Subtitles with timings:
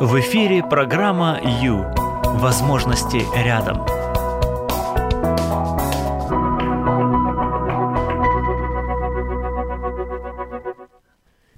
[0.00, 1.86] В эфире программа «Ю».
[2.24, 3.86] Возможности рядом.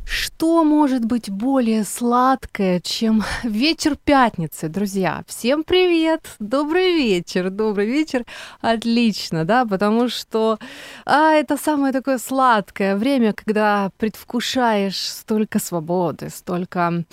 [0.04, 5.24] Что может быть более сладкое, чем вечер пятницы, друзья?
[5.26, 6.26] Всем привет!
[6.38, 8.26] Добрый вечер, добрый вечер.
[8.60, 10.58] Отлично, да, потому что
[11.06, 17.04] а, это самое такое сладкое время, когда предвкушаешь столько свободы, столько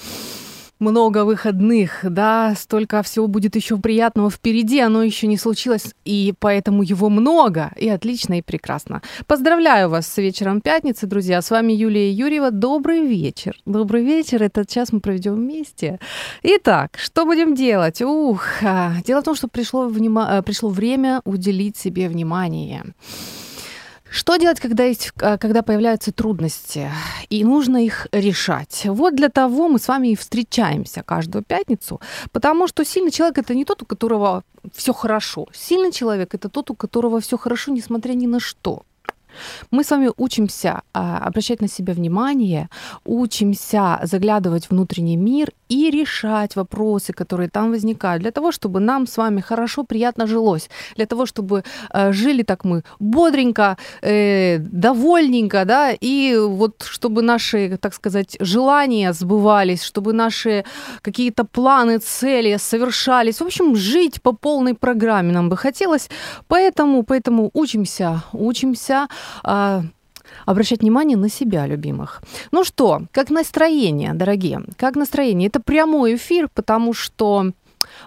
[0.84, 6.84] много выходных, да, столько всего будет еще приятного впереди, оно еще не случилось, и поэтому
[6.84, 9.02] его много, и отлично, и прекрасно.
[9.26, 13.55] Поздравляю вас с вечером пятницы, друзья, с вами Юлия Юрьева, добрый вечер.
[13.66, 16.00] Добрый вечер, этот час мы проведем вместе.
[16.44, 18.02] Итак, что будем делать?
[18.02, 22.84] Ух, а, дело в том, что пришло, внима- э, пришло время уделить себе внимание.
[24.13, 26.91] Что делать, когда, есть, а, когда появляются трудности,
[27.30, 28.84] и нужно их решать?
[28.85, 31.99] Вот для того мы с вами и встречаемся каждую пятницу,
[32.31, 35.48] потому что сильный человек это не тот, у которого все хорошо.
[35.51, 38.84] Сильный человек это тот, у которого все хорошо, несмотря ни на что.
[39.71, 42.70] Мы с вами учимся а, обращать на себя внимание,
[43.05, 49.07] учимся заглядывать в внутренний мир и решать вопросы, которые там возникают, для того, чтобы нам
[49.07, 55.65] с вами хорошо, приятно жилось, для того, чтобы э, жили так мы бодренько, э, довольненько,
[55.65, 60.63] да, и вот чтобы наши, так сказать, желания сбывались, чтобы наши
[61.01, 63.41] какие-то планы, цели совершались.
[63.41, 66.09] В общем, жить по полной программе нам бы хотелось,
[66.47, 69.07] поэтому, поэтому учимся, учимся
[70.46, 72.22] обращать внимание на себя, любимых.
[72.52, 74.63] Ну что, как настроение, дорогие?
[74.78, 75.47] Как настроение?
[75.47, 77.51] Это прямой эфир, потому что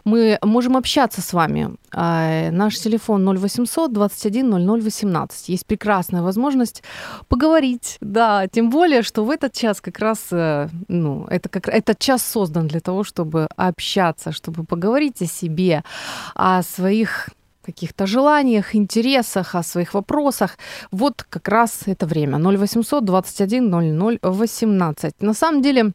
[0.05, 1.75] мы можем общаться с вами.
[1.92, 5.48] А, наш телефон 0800 21 00 18.
[5.48, 6.83] Есть прекрасная возможность
[7.28, 7.98] поговорить.
[8.00, 12.25] Да, тем более, что в этот час как раз, э, ну, это как этот час
[12.25, 15.83] создан для того, чтобы общаться, чтобы поговорить о себе,
[16.34, 17.31] о своих
[17.67, 20.59] каких-то желаниях, интересах, о своих вопросах.
[20.93, 22.38] Вот как раз это время.
[22.38, 25.22] 0800 21 00 18.
[25.22, 25.93] На самом деле,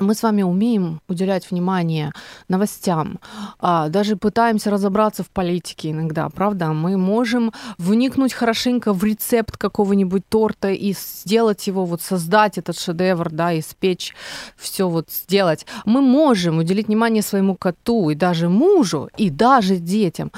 [0.00, 2.12] мы с вами умеем уделять внимание
[2.48, 3.18] новостям,
[3.58, 6.72] а, даже пытаемся разобраться в политике иногда, правда?
[6.72, 13.30] Мы можем вникнуть хорошенько в рецепт какого-нибудь торта и сделать его, вот создать этот шедевр,
[13.30, 14.14] да, испечь,
[14.56, 15.66] все вот сделать.
[15.84, 20.30] Мы можем уделить внимание своему коту и даже мужу, и даже детям.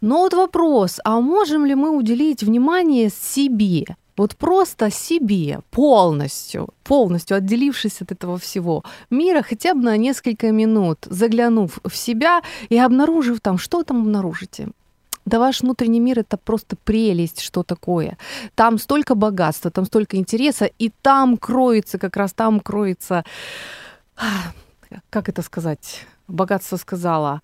[0.00, 3.96] Но вот вопрос, а можем ли мы уделить внимание себе?
[4.16, 10.98] Вот просто себе полностью, полностью отделившись от этого всего мира хотя бы на несколько минут,
[11.10, 14.68] заглянув в себя и обнаружив там, что там обнаружите.
[15.26, 18.18] Да ваш внутренний мир это просто прелесть, что такое.
[18.54, 23.24] Там столько богатства, там столько интереса, и там кроется, как раз там кроется,
[25.10, 27.40] как это сказать, богатство сказала,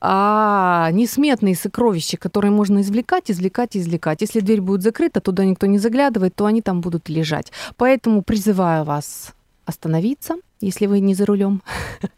[0.00, 4.20] а несметные сокровища, которые можно извлекать, извлекать, извлекать.
[4.20, 7.52] Если дверь будет закрыта, туда никто не заглядывает, то они там будут лежать.
[7.76, 9.34] Поэтому призываю вас
[9.64, 11.62] остановиться, если вы не за рулем,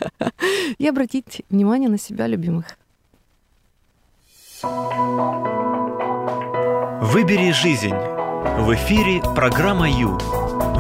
[0.78, 2.66] и обратить внимание на себя, любимых.
[7.02, 7.94] Выбери жизнь.
[8.58, 10.18] В эфире программа Ю.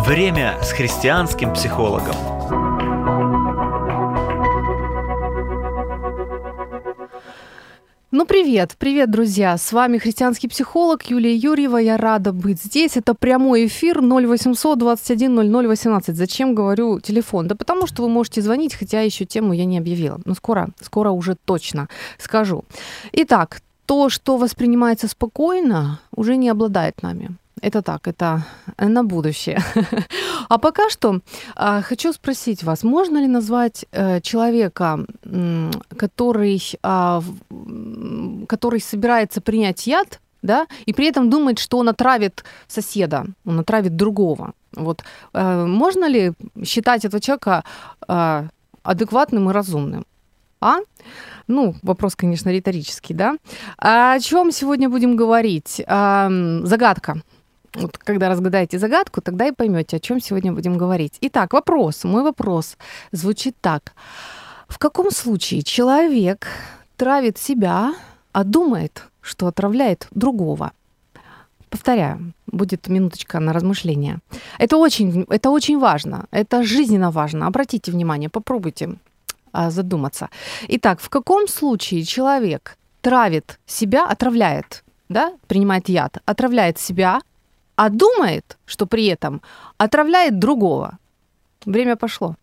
[0.06, 2.35] Время с христианским психологом.
[8.18, 9.58] Ну, привет, привет, друзья.
[9.58, 11.76] С вами христианский психолог Юлия Юрьева.
[11.76, 12.96] Я рада быть здесь.
[12.96, 16.16] Это прямой эфир 0800 21 00 18.
[16.16, 17.46] Зачем говорю телефон?
[17.46, 20.18] Да потому что вы можете звонить, хотя еще тему я не объявила.
[20.24, 22.64] Но скоро, скоро уже точно скажу.
[23.12, 27.36] Итак, то, что воспринимается спокойно, уже не обладает нами.
[27.62, 28.44] Это так, это
[28.78, 29.60] на будущее.
[30.48, 31.20] А пока что
[31.56, 35.04] а, хочу спросить вас, можно ли назвать э, человека,
[35.96, 37.20] который, а,
[38.46, 43.96] который собирается принять яд, да, и при этом думает, что он отравит соседа, он отравит
[43.96, 44.52] другого.
[44.72, 45.02] Вот
[45.32, 46.32] э, можно ли
[46.64, 47.64] считать этого человека
[48.06, 48.48] э,
[48.84, 50.04] адекватным и разумным?
[50.60, 50.76] А?
[51.48, 53.36] Ну, вопрос, конечно, риторический, да?
[53.78, 55.82] А о чем сегодня будем говорить?
[55.86, 56.30] А,
[56.62, 57.22] загадка.
[57.76, 61.18] Вот когда разгадаете загадку, тогда и поймете, о чем сегодня будем говорить.
[61.20, 62.76] Итак, вопрос, мой вопрос
[63.12, 63.92] звучит так.
[64.68, 66.46] В каком случае человек
[66.96, 67.94] травит себя,
[68.32, 70.72] а думает, что отравляет другого?
[71.68, 74.18] Повторяю, будет минуточка на размышление.
[74.58, 77.46] Это очень, это очень важно, это жизненно важно.
[77.46, 78.96] Обратите внимание, попробуйте
[79.52, 80.28] а, задуматься.
[80.68, 87.20] Итак, в каком случае человек травит себя, отравляет, да, принимает яд, отравляет себя,
[87.76, 89.42] а думает, что при этом
[89.78, 90.98] отравляет другого.
[91.64, 92.36] Время пошло.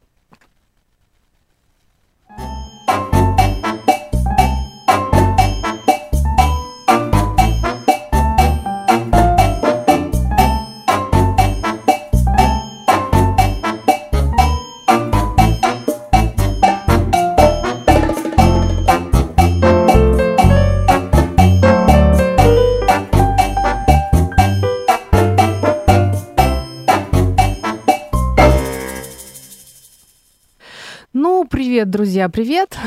[31.74, 32.78] Привет, друзья, привет.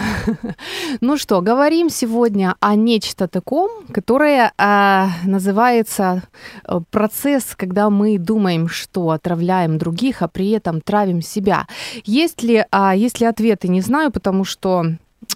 [1.00, 6.22] ну что, говорим сегодня о нечто таком, которое э, называется
[6.92, 11.66] процесс, когда мы думаем, что отравляем других, а при этом травим себя.
[12.04, 14.84] Есть ли, э, есть ли ответы, не знаю, потому что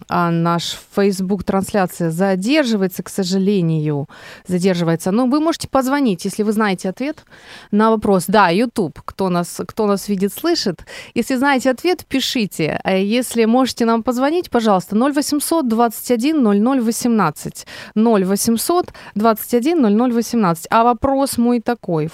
[0.08, 4.08] а наш Facebook трансляция задерживается, к сожалению,
[4.46, 5.10] задерживается.
[5.10, 7.24] Но вы можете позвонить, если вы знаете ответ
[7.70, 8.24] на вопрос.
[8.26, 10.84] Да, YouTube, кто нас, кто нас видит, слышит.
[11.14, 12.80] Если знаете ответ, пишите.
[12.82, 17.66] А если можете нам позвонить, пожалуйста, 0800 21 00 18.
[17.96, 20.66] 0800 21 00 18.
[20.70, 22.10] А вопрос мой такой.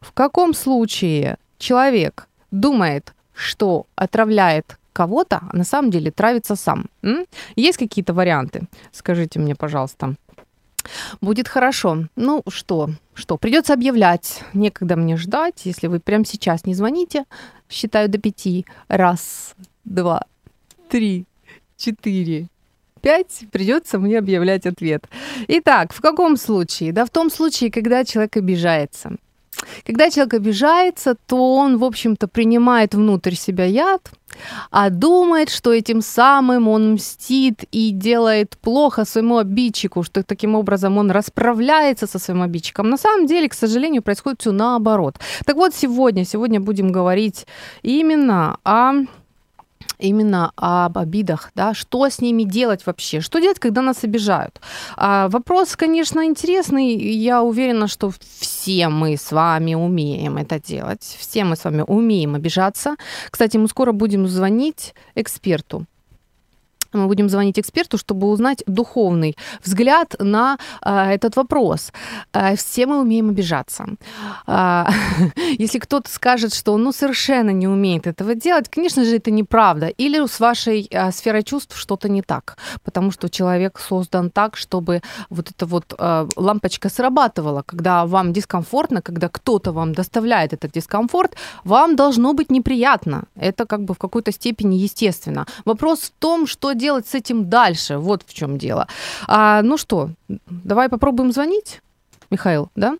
[0.00, 6.86] В каком случае человек думает, что отравляет кого-то, а на самом деле травится сам.
[7.02, 7.26] М?
[7.56, 8.62] Есть какие-то варианты?
[8.92, 10.14] Скажите мне, пожалуйста.
[11.20, 12.08] Будет хорошо.
[12.16, 14.42] Ну что, что, придется объявлять.
[14.52, 15.64] Некогда мне ждать.
[15.64, 17.24] Если вы прямо сейчас не звоните,
[17.70, 18.66] считаю до пяти.
[18.88, 19.54] Раз,
[19.84, 20.24] два,
[20.88, 21.26] три,
[21.76, 22.48] четыре,
[23.00, 23.44] пять.
[23.52, 25.08] Придется мне объявлять ответ.
[25.48, 26.92] Итак, в каком случае?
[26.92, 29.16] Да в том случае, когда человек обижается.
[29.86, 34.10] Когда человек обижается, то он, в общем-то, принимает внутрь себя яд,
[34.70, 40.98] а думает, что этим самым он мстит и делает плохо своему обидчику, что таким образом
[40.98, 42.88] он расправляется со своим обидчиком.
[42.88, 45.16] На самом деле, к сожалению, происходит все наоборот.
[45.44, 47.46] Так вот, сегодня, сегодня будем говорить
[47.82, 48.92] именно о
[50.02, 54.60] именно об обидах, да, что с ними делать вообще, что делать, когда нас обижают.
[54.96, 61.44] А, вопрос, конечно, интересный, я уверена, что все мы с вами умеем это делать, все
[61.44, 62.96] мы с вами умеем обижаться.
[63.30, 65.86] Кстати, мы скоро будем звонить эксперту,
[66.92, 71.92] мы будем звонить эксперту, чтобы узнать духовный взгляд на э, этот вопрос.
[72.32, 73.86] Э, все мы умеем обижаться.
[74.46, 74.84] Э,
[75.58, 79.86] если кто-то скажет, что он ну, совершенно не умеет этого делать, конечно же, это неправда.
[79.86, 85.02] Или с вашей э, сферой чувств что-то не так, потому что человек создан так, чтобы
[85.30, 87.62] вот эта вот э, лампочка срабатывала.
[87.62, 93.24] Когда вам дискомфортно, когда кто-то вам доставляет этот дискомфорт, вам должно быть неприятно.
[93.36, 95.46] Это как бы в какой-то степени естественно.
[95.64, 97.96] Вопрос в том, что делать с этим дальше?
[97.96, 98.88] Вот в чем дело.
[99.26, 101.80] А, ну что, давай попробуем звонить,
[102.28, 102.98] Михаил, да?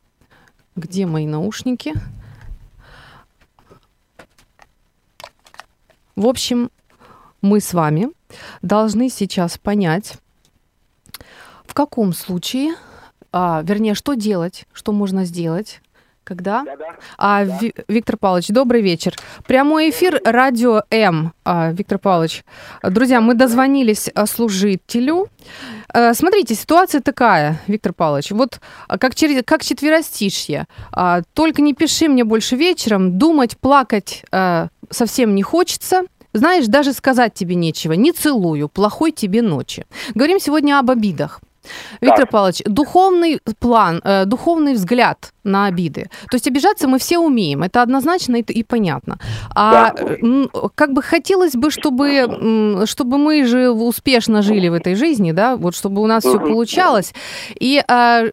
[0.77, 1.93] Где мои наушники?
[6.15, 6.71] В общем,
[7.41, 8.11] мы с вами
[8.63, 10.15] должны сейчас понять,
[11.67, 12.77] в каком случае,
[13.33, 15.81] а, вернее, что делать, что можно сделать,
[16.25, 16.63] когда?
[16.65, 16.87] Да, да.
[17.19, 17.59] А, да.
[17.89, 19.15] Виктор Павлович, добрый вечер.
[19.47, 21.33] Прямой эфир радио М.
[21.45, 22.45] А, Виктор Павлович,
[22.83, 25.29] друзья, мы дозвонились служителю.
[25.93, 28.31] А, смотрите, ситуация такая, Виктор Павлович.
[28.31, 30.67] Вот а, как, через, как четверостишье.
[30.93, 33.19] А, только не пиши мне больше вечером.
[33.19, 36.03] Думать, плакать а, совсем не хочется.
[36.33, 37.93] Знаешь, даже сказать тебе нечего.
[37.93, 38.69] Не целую.
[38.69, 39.85] Плохой тебе ночи.
[40.15, 41.41] Говорим сегодня об обидах.
[42.01, 42.31] Виктор так.
[42.31, 46.11] Павлович, духовный план, э, духовный взгляд на обиды.
[46.31, 49.19] То есть обижаться мы все умеем, это однозначно и, и понятно.
[49.55, 50.69] А да.
[50.75, 55.75] как бы хотелось бы, чтобы, чтобы мы же успешно жили в этой жизни, да, вот
[55.75, 57.13] чтобы у нас все получалось.
[57.61, 58.25] И а,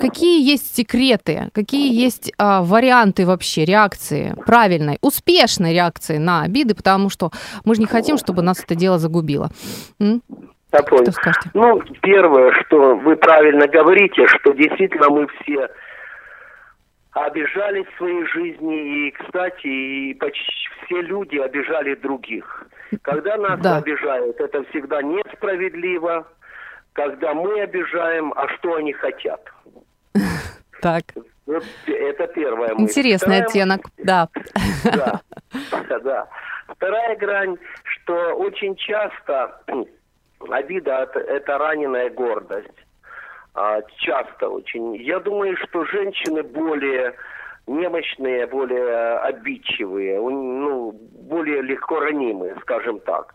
[0.00, 7.10] какие есть секреты, какие есть а, варианты вообще реакции, правильной, успешной реакции на обиды, потому
[7.10, 7.30] что
[7.64, 9.50] мы же не хотим, чтобы нас это дело загубило.
[10.00, 10.22] М?
[10.72, 11.12] Я понял.
[11.54, 15.68] Ну, первое, что вы правильно говорите, что действительно мы все
[17.12, 20.52] обижались в своей жизни, и, кстати, и почти
[20.84, 22.66] все люди обижали других.
[23.02, 23.78] Когда нас да.
[23.78, 26.26] обижают, это всегда несправедливо.
[26.92, 29.40] Когда мы обижаем, а что они хотят?
[30.80, 31.02] Так.
[31.44, 32.84] Вот это первая мысль.
[32.84, 33.46] Интересный Вторая...
[33.46, 34.28] оттенок, да.
[34.84, 35.20] Да,
[36.04, 36.28] да.
[36.68, 39.60] Вторая грань, что очень часто
[40.40, 42.68] обида– это раненая гордость.
[43.54, 44.96] А, часто очень.
[44.96, 47.14] Я думаю, что женщины более
[47.66, 50.92] немощные, более обидчивые, ну,
[51.28, 53.34] более легко ранимые, скажем так.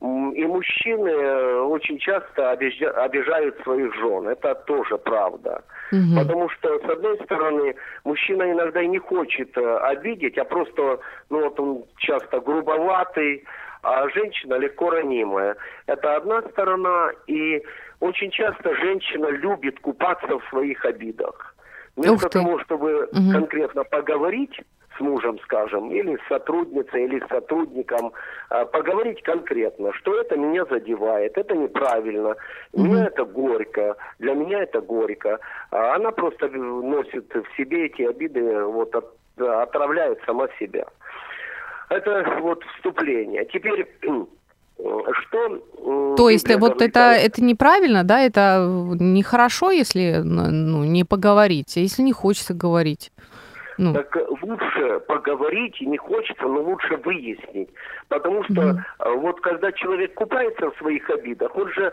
[0.00, 4.28] И мужчины очень часто обижают своих жен.
[4.28, 5.62] Это тоже правда.
[5.92, 6.18] Угу.
[6.18, 11.44] Потому что, с одной стороны, мужчина иногда и не хочет э, обидеть, а просто, ну
[11.44, 13.44] вот он часто грубоватый,
[13.82, 15.56] а женщина легко ранимая.
[15.86, 17.62] Это одна сторона, и
[18.00, 21.54] очень часто женщина любит купаться в своих обидах.
[21.96, 23.32] Вместо того, чтобы угу.
[23.32, 24.60] конкретно поговорить
[24.96, 28.12] с мужем, скажем, или с сотрудницей, или с сотрудником,
[28.48, 32.36] а, поговорить конкретно, что это меня задевает, это неправильно,
[32.72, 32.84] угу.
[32.84, 35.38] мне это горько, для меня это горько.
[35.70, 40.86] А она просто носит в себе эти обиды, вот от, отравляет сама себя.
[41.90, 43.44] Это вот вступление.
[43.52, 43.86] Теперь
[44.78, 46.14] что...
[46.16, 48.66] То есть вот это, это неправильно, да, это
[48.98, 53.12] нехорошо, если ну, не поговорить, а если не хочется говорить?
[53.76, 53.94] Ну.
[53.94, 57.70] Так лучше поговорить, и не хочется, но лучше выяснить.
[58.08, 58.76] Потому что mm
[59.16, 61.92] вот когда человек купается в своих обидах, он же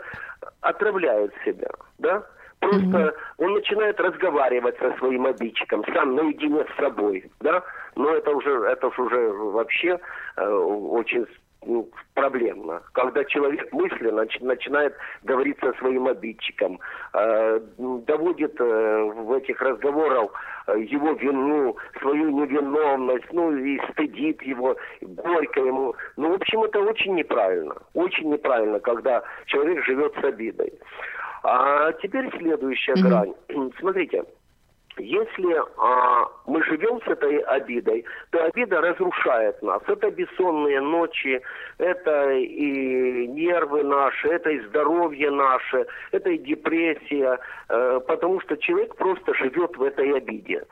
[0.60, 2.22] отравляет себя, да?
[2.60, 3.14] Просто mm-hmm.
[3.38, 7.62] он начинает разговаривать со своим обидчиком, сам наедине с собой, да?
[7.94, 9.98] Но это уже, это уже вообще
[10.36, 11.26] э, очень
[11.66, 12.82] ну, проблемно.
[12.92, 16.80] Когда человек мысленно начинает говорить со своим обидчиком,
[17.14, 20.30] э, доводит э, в этих разговорах
[20.68, 25.94] э, его вину, свою невиновность, ну и стыдит его, горько ему.
[26.16, 27.74] Ну, в общем, это очень неправильно.
[27.94, 30.72] Очень неправильно, когда человек живет с обидой.
[31.42, 33.08] А теперь следующая mm-hmm.
[33.08, 33.34] грань.
[33.78, 34.24] Смотрите,
[35.00, 39.82] если а, мы живем с этой обидой, то обида разрушает нас.
[39.86, 41.40] Это бессонные ночи,
[41.78, 48.96] это и нервы наши, это и здоровье наше, это и депрессия, э, потому что человек
[48.96, 50.64] просто живет в этой обиде.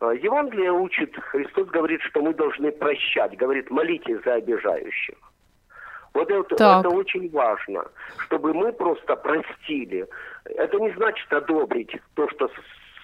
[0.00, 5.16] А, Евангелие учит, Христос говорит, что мы должны прощать, говорит, молитесь за обижающих.
[6.14, 7.84] Вот это, это очень важно,
[8.18, 10.06] чтобы мы просто простили.
[10.44, 12.50] Это не значит одобрить то, что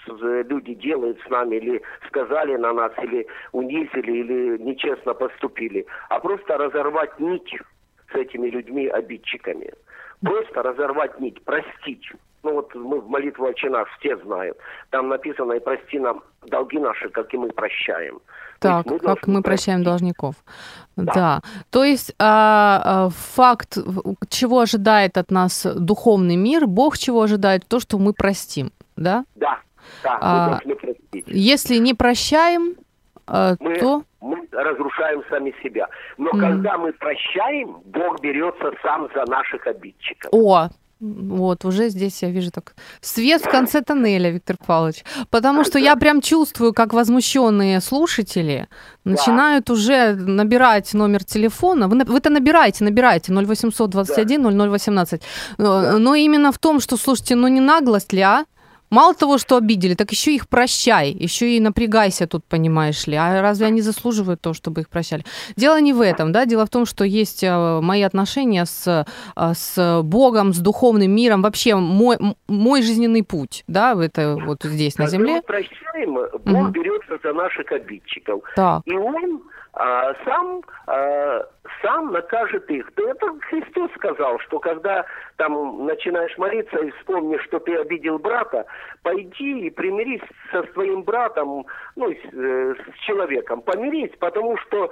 [0.07, 6.57] люди делают с нами, или сказали на нас, или унизили, или нечестно поступили, а просто
[6.57, 7.55] разорвать нить
[8.13, 9.73] с этими людьми, обидчиками.
[10.23, 12.11] Просто разорвать нить, простить.
[12.43, 14.57] Ну вот мы в молитву «Отче наш» все знают.
[14.91, 18.21] Там написано «И прости нам долги наши, как и мы прощаем».
[18.59, 20.35] Так, мы как мы прощаем должников.
[20.97, 21.13] Да.
[21.15, 21.41] да.
[21.71, 23.79] То есть а, а, факт,
[24.29, 29.25] чего ожидает от нас духовный мир, Бог чего ожидает, то, что мы простим, да?
[29.37, 29.61] Да,
[30.03, 31.25] да, а, мы простить.
[31.27, 32.75] Если не прощаем,
[33.27, 34.03] а, мы, то...
[34.21, 35.89] Мы разрушаем сами себя.
[36.17, 36.41] Но mm.
[36.41, 40.31] когда мы прощаем, Бог берется сам за наших обидчиков.
[40.33, 40.69] О,
[41.01, 45.05] вот, уже здесь я вижу так свет в конце тоннеля, Виктор Павлович.
[45.31, 48.67] Потому что я прям чувствую, как возмущенные слушатели
[49.05, 49.73] начинают да.
[49.75, 51.87] уже набирать номер телефона.
[51.87, 54.51] Вы, вы это набираете, набираете 0800 21 да.
[54.51, 55.23] 0018.
[55.59, 55.99] Да.
[55.99, 58.45] Но именно в том, что, слушайте, ну не наглость ли, а?
[58.91, 63.17] Мало того, что обидели, так еще их прощай, еще и напрягайся тут, понимаешь ли.
[63.17, 65.25] А разве они заслуживают того, чтобы их прощали?
[65.57, 69.53] Дело не в этом, да, дело в том, что есть э, мои отношения с, э,
[69.55, 72.17] с Богом, с духовным миром, вообще мой,
[72.49, 75.35] мой жизненный путь, да, это вот здесь, на земле.
[75.35, 76.69] мы прощаем, Бог угу.
[76.71, 78.43] берется за наших обидчиков.
[78.57, 78.83] Так.
[78.87, 79.43] И Он
[79.79, 81.47] а, сам, а,
[81.81, 82.91] сам накажет их.
[82.95, 85.07] То это Христос сказал, что когда
[85.37, 88.67] там начинаешь молиться и вспомнишь, что ты обидел брата,
[89.05, 94.91] пойди и примирись со своим братом, ну, с, э, с человеком, помирись, потому что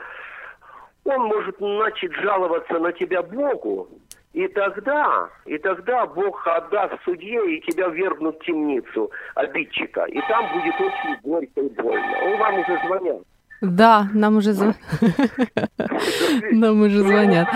[1.04, 3.88] он может начать жаловаться на тебя Богу,
[4.34, 10.04] и тогда, и тогда Бог отдаст судье и тебя вергнут в темницу обидчика.
[10.04, 12.18] И там будет очень горько и больно.
[12.22, 13.22] Он вам уже звонят.
[13.60, 14.76] Да, нам уже звонят.
[16.52, 17.48] Нам уже звонят.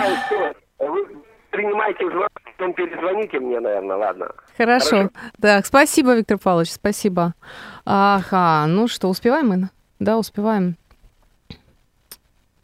[1.51, 4.31] Принимайте звонок, потом перезвоните мне, наверное, ладно.
[4.57, 5.09] Хорошо.
[5.39, 7.33] Так, спасибо, Виктор Павлович, спасибо.
[7.85, 9.69] Ага, ну что, успеваем мы?
[9.99, 10.75] Да, успеваем.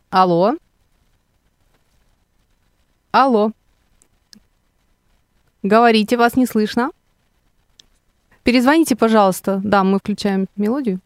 [0.09, 0.55] Алло.
[3.11, 3.51] Алло.
[5.63, 6.91] Говорите, вас не слышно.
[8.43, 9.59] Перезвоните, пожалуйста.
[9.63, 11.01] Да, мы включаем мелодию.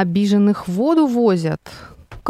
[0.00, 1.60] Обиженных воду возят.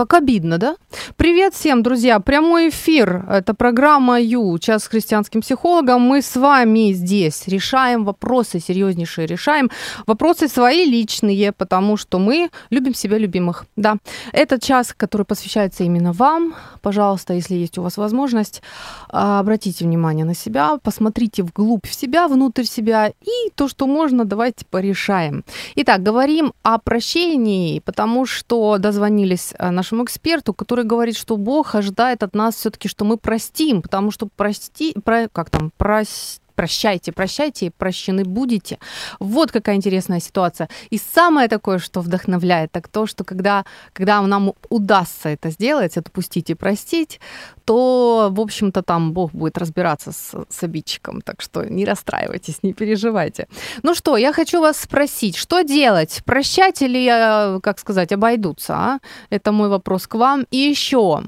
[0.01, 0.77] Как обидно, да?
[1.17, 2.21] Привет всем, друзья!
[2.21, 3.27] Прямой эфир.
[3.29, 6.01] Это программа Ю, час с христианским психологом.
[6.01, 9.71] Мы с вами здесь решаем вопросы, серьезнейшие решаем.
[10.07, 13.67] Вопросы свои личные, потому что мы любим себя любимых.
[13.77, 13.97] Да,
[14.33, 16.55] этот час, который посвящается именно вам.
[16.81, 18.63] Пожалуйста, если есть у вас возможность,
[19.11, 24.25] а, обратите внимание на себя, посмотрите вглубь в себя, внутрь себя, и то, что можно,
[24.25, 25.45] давайте порешаем.
[25.77, 32.23] Итак, говорим о прощении, потому что дозвонились а, нашему эксперту, который говорит, что Бог ожидает
[32.23, 37.67] от нас все-таки, что мы простим, потому что прости, про, как там, прости прощайте, прощайте,
[37.67, 38.79] и прощены будете.
[39.21, 40.69] Вот какая интересная ситуация.
[40.93, 46.51] И самое такое, что вдохновляет, так то, что когда, когда нам удастся это сделать, отпустить
[46.51, 47.21] и простить,
[47.65, 51.23] то, в общем-то, там Бог будет разбираться с, с обидчиком.
[51.23, 53.47] Так что не расстраивайтесь, не переживайте.
[53.83, 56.21] Ну что, я хочу вас спросить, что делать?
[56.27, 58.75] Прощать или, э, как сказать, обойдутся?
[58.75, 58.99] А?
[59.31, 60.47] Это мой вопрос к вам.
[60.51, 61.23] И еще,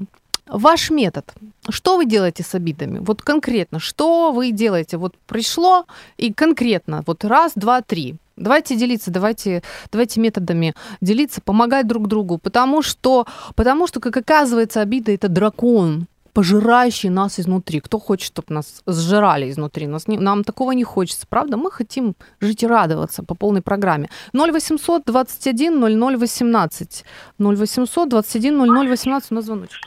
[0.47, 1.33] Ваш метод.
[1.69, 2.99] Что вы делаете с обидами?
[2.99, 4.97] Вот конкретно, что вы делаете?
[4.97, 5.85] Вот пришло
[6.17, 8.15] и конкретно, вот раз, два, три.
[8.35, 14.81] Давайте делиться, давайте, давайте методами делиться, помогать друг другу, потому что, потому что, как оказывается,
[14.81, 17.79] обида это дракон, пожирающий нас изнутри.
[17.79, 19.87] Кто хочет, чтобы нас сжирали изнутри?
[19.87, 21.57] Нас не, нам такого не хочется, правда?
[21.57, 24.09] Мы хотим жить и радоваться по полной программе.
[24.33, 27.05] 0800 21 00 18.
[27.39, 29.79] 0800 21 00 18 у нас звоночек.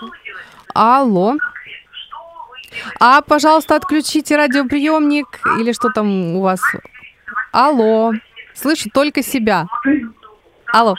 [0.75, 1.35] Алло.
[3.01, 6.61] А, пожалуйста, отключите радиоприемник или что там у вас.
[7.53, 8.13] Алло.
[8.55, 9.67] Слышу только себя.
[10.73, 10.95] Алло.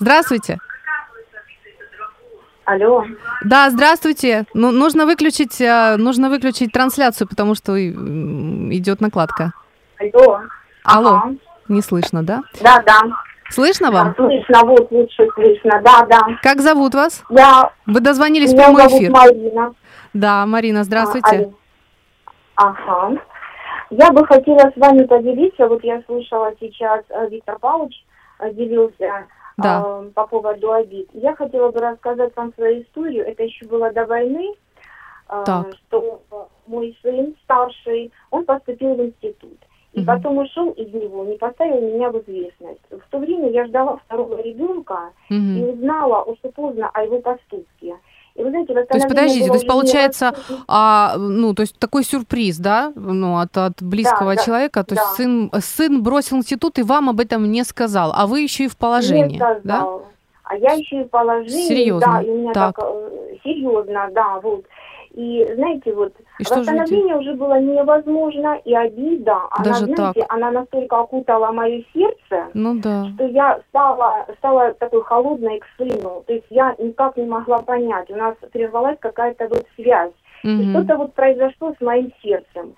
[0.00, 0.58] Здравствуйте.
[2.68, 3.02] Алло.
[3.44, 4.44] Да, здравствуйте.
[4.52, 9.54] Ну, нужно выключить, э, нужно выключить трансляцию, потому что идет накладка.
[9.98, 10.40] Алло.
[10.84, 11.08] Алло.
[11.08, 11.34] Ага.
[11.68, 12.42] Не слышно, да?
[12.60, 13.00] Да, да.
[13.48, 14.08] Слышно вам?
[14.08, 16.20] Да, слышно, вот лучше слышно, да, да.
[16.42, 17.24] Как зовут вас?
[17.30, 17.70] Я...
[17.86, 19.10] Вы дозвонились Меня в прямой зовут эфир.
[19.12, 19.74] Марина.
[20.12, 21.50] Да, Марина, здравствуйте.
[22.56, 23.16] А, ага.
[23.88, 28.04] Я бы хотела с вами поделиться, вот я слушала сейчас, э, Виктор Павлович
[28.40, 29.24] э, делился
[29.58, 30.02] да.
[30.02, 31.08] э, по поводу обид.
[31.12, 34.54] Я хотела бы рассказать вам свою историю, это еще было до войны,
[35.28, 35.44] э,
[35.86, 36.22] что
[36.66, 39.58] мой сын старший, он поступил в институт.
[39.94, 40.06] И угу.
[40.06, 42.82] потом ушел из него, не поставил меня в известность.
[42.90, 45.34] В то время я ждала второго ребенка угу.
[45.34, 47.96] и узнала очень поздно о его поступке.
[48.38, 50.32] И вы знаете, то есть, подождите, то есть получается,
[50.68, 55.02] а, ну, то есть такой сюрприз, да, ну, от, от близкого да, человека, то да.
[55.02, 58.68] есть сын, сын бросил институт и вам об этом не сказал, а вы еще и
[58.68, 59.62] в положении, не сказал.
[59.64, 59.86] да?
[60.44, 62.12] А я еще и в положении, серьезно?
[62.12, 64.64] да, и у меня так, так э, серьезно, да, вот.
[65.18, 70.32] И знаете, вот и восстановление уже было невозможно, и обида, Даже она, знаете, так.
[70.32, 73.04] она настолько окутала мое сердце, ну, да.
[73.06, 76.22] что я стала, стала такой холодной к сыну.
[76.24, 80.12] То есть я никак не могла понять, у нас прервалась какая-то вот связь.
[80.44, 82.76] И что-то вот произошло с моим сердцем.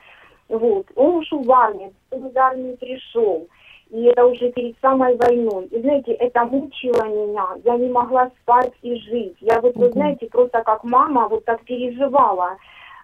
[0.49, 0.87] Вот.
[0.97, 3.47] Он ушел в армию, он из армии пришел.
[3.91, 5.67] И это уже перед самой войной.
[5.67, 7.47] И знаете, это мучило меня.
[7.65, 9.37] Я не могла спать и жить.
[9.41, 12.57] Я вот, вы знаете, просто как мама вот так переживала.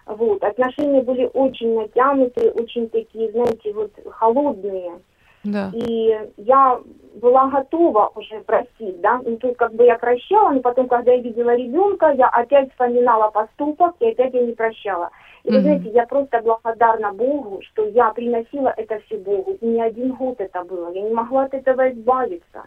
[0.05, 0.41] Вот.
[0.43, 4.99] Отношения были очень натянутые, очень такие, знаете, вот холодные.
[5.51, 5.71] Да.
[5.73, 6.79] И я
[7.21, 11.21] была готова уже простить, да, и тут как бы я прощала, но потом, когда я
[11.21, 15.09] видела ребенка, я опять вспоминала поступок, и опять я не прощала.
[15.43, 19.57] И вы знаете, я просто благодарна Богу, что я приносила это все Богу.
[19.61, 20.91] И не один год это было.
[20.91, 22.63] Я не могла от этого избавиться.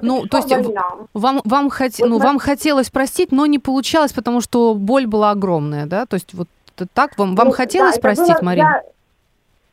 [0.00, 0.84] Ну, то есть война.
[1.12, 1.98] вам, вам, хот...
[1.98, 6.06] вот ну, вам хотелось простить, но не получалось, потому что боль была огромная, да?
[6.06, 6.46] То есть вот
[6.94, 8.62] так вам, вам ну, хотелось да, простить, было, Марина?
[8.62, 8.82] Я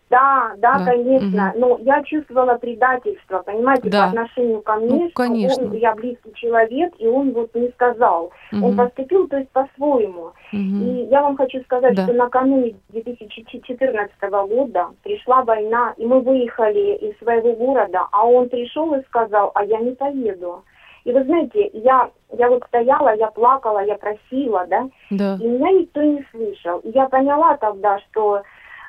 [0.10, 0.86] да, да, да.
[0.86, 1.52] конечно.
[1.52, 1.60] Угу.
[1.60, 4.04] Но я чувствовала предательство, понимаете, да.
[4.04, 5.66] по отношению ко мне, ну, конечно.
[5.66, 8.32] он, я близкий человек, и он вот не сказал.
[8.54, 8.66] Угу.
[8.66, 10.32] Он поступил, то есть по-своему.
[10.54, 10.60] Угу.
[10.84, 12.04] И я вам хочу сказать, да.
[12.04, 14.14] что накануне 2014
[14.50, 19.66] года пришла война, и мы выехали из своего города, а он пришел и сказал, а
[19.66, 20.64] я не поеду.
[21.04, 25.38] И вы знаете, я, я вот стояла, я плакала, я просила, да, да.
[25.40, 26.80] и меня никто не слышал.
[26.80, 28.42] И я поняла тогда, что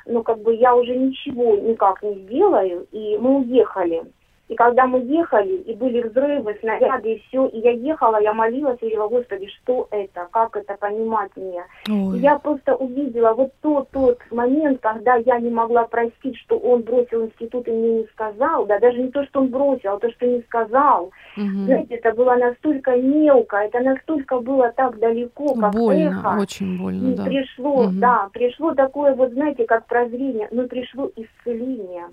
[0.05, 4.03] ну, как бы я уже ничего никак не сделаю, и мы уехали.
[4.49, 8.79] И когда мы ехали, и были взрывы, снаряды, и все, и я ехала, я молилась,
[8.81, 11.63] и говорила, Господи, что это, как это понимать мне?
[11.87, 12.17] Ой.
[12.17, 16.81] И я просто увидела вот тот, тот момент, когда я не могла простить, что он
[16.81, 20.09] бросил институт и мне не сказал, да, даже не то, что он бросил, а то,
[20.11, 21.11] что не сказал.
[21.37, 21.65] Угу.
[21.65, 26.41] Знаете, это было настолько мелко, это настолько было так далеко, как больно, эхо.
[26.41, 27.23] очень больно, и да.
[27.23, 27.91] пришло, угу.
[27.93, 32.05] да, пришло такое вот, знаете, как прозрение, но пришло исцеление.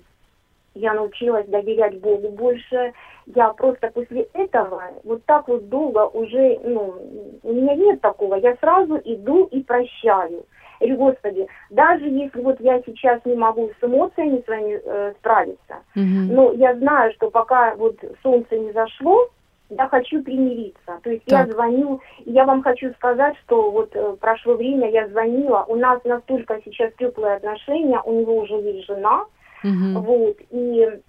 [0.77, 2.93] Я научилась доверять Богу больше.
[3.25, 6.95] Я просто после этого вот так вот долго уже, ну,
[7.43, 8.35] у меня нет такого.
[8.35, 10.45] Я сразу иду и прощаю.
[10.79, 16.35] И, Господи, даже если вот я сейчас не могу с эмоциями своими э, справиться, Мгм.
[16.35, 19.27] но я знаю, что пока вот солнце не зашло,
[19.69, 20.99] я хочу примириться.
[21.03, 21.47] То есть Так.
[21.47, 25.75] я звоню, и я вам хочу сказать, что вот э, прошло время, я звонила, у
[25.75, 29.25] нас настолько сейчас теплые отношения, у него уже есть жена,
[29.63, 30.01] Мгм.
[30.01, 30.99] вот, и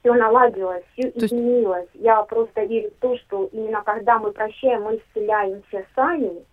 [0.00, 1.88] все наладилось, все То есть- изменилось.
[1.94, 6.44] Я просто верю в то, что именно когда мы прощаем, мы исцеляемся сами,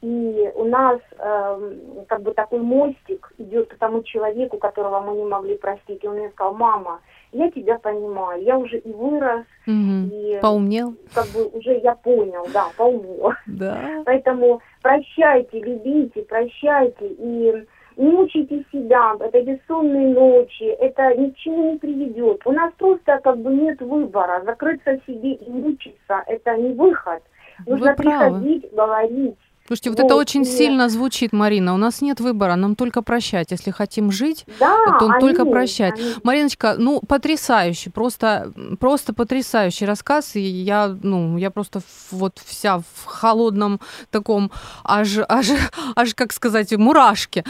[0.00, 5.24] и у нас эм, как бы такой мостик идет к тому человеку, которого мы не
[5.24, 6.02] могли простить.
[6.02, 10.10] И он мне сказал, мама, я тебя понимаю, я уже и вырос, Мгм.
[10.12, 10.94] и Поумнел?
[11.14, 13.32] как бы уже я понял, да, поумнел.
[13.46, 14.02] Да.
[14.04, 17.64] Поэтому прощайте, любите, прощайте и
[17.96, 22.40] не мучайте себя, это бессонные ночи, это ни к чему не приведет.
[22.44, 24.42] У нас просто как бы нет выбора.
[24.44, 27.22] Закрыться в себе и мучиться– это не выход.
[27.66, 28.40] Нужно Вы правы.
[28.40, 29.38] приходить, говорить.
[29.72, 31.72] Слушайте, вот это Вот, очень и- сильно звучит, Марина.
[31.72, 33.52] У нас нет выбора, нам только прощать.
[33.52, 35.94] Если хотим жить, Да, то только аминь, прощать.
[35.98, 36.14] аминь.
[36.22, 40.36] Мариночка, ну, потрясающий, просто, просто потрясающий рассказ.
[40.36, 41.80] И я, ну, я просто
[42.10, 43.80] вот вся в холодном
[44.10, 44.50] таком,
[44.84, 45.46] аж, аж,
[45.96, 47.42] аж, как сказать, мурашке.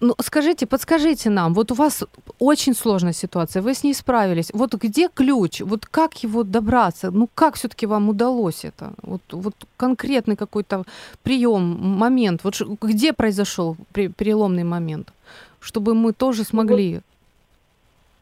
[0.00, 2.04] Ну, скажите, подскажите нам, вот у вас
[2.38, 4.50] очень сложная ситуация, вы с ней справились.
[4.52, 5.62] Вот где ключ?
[5.62, 7.10] Вот как его добраться?
[7.10, 8.92] Ну, как все таки вам удалось это?
[9.02, 10.84] Вот, вот конкретный какой-то
[11.22, 12.44] прием, момент.
[12.44, 15.12] Вот где произошел переломный момент?
[15.60, 17.00] Чтобы мы тоже смогли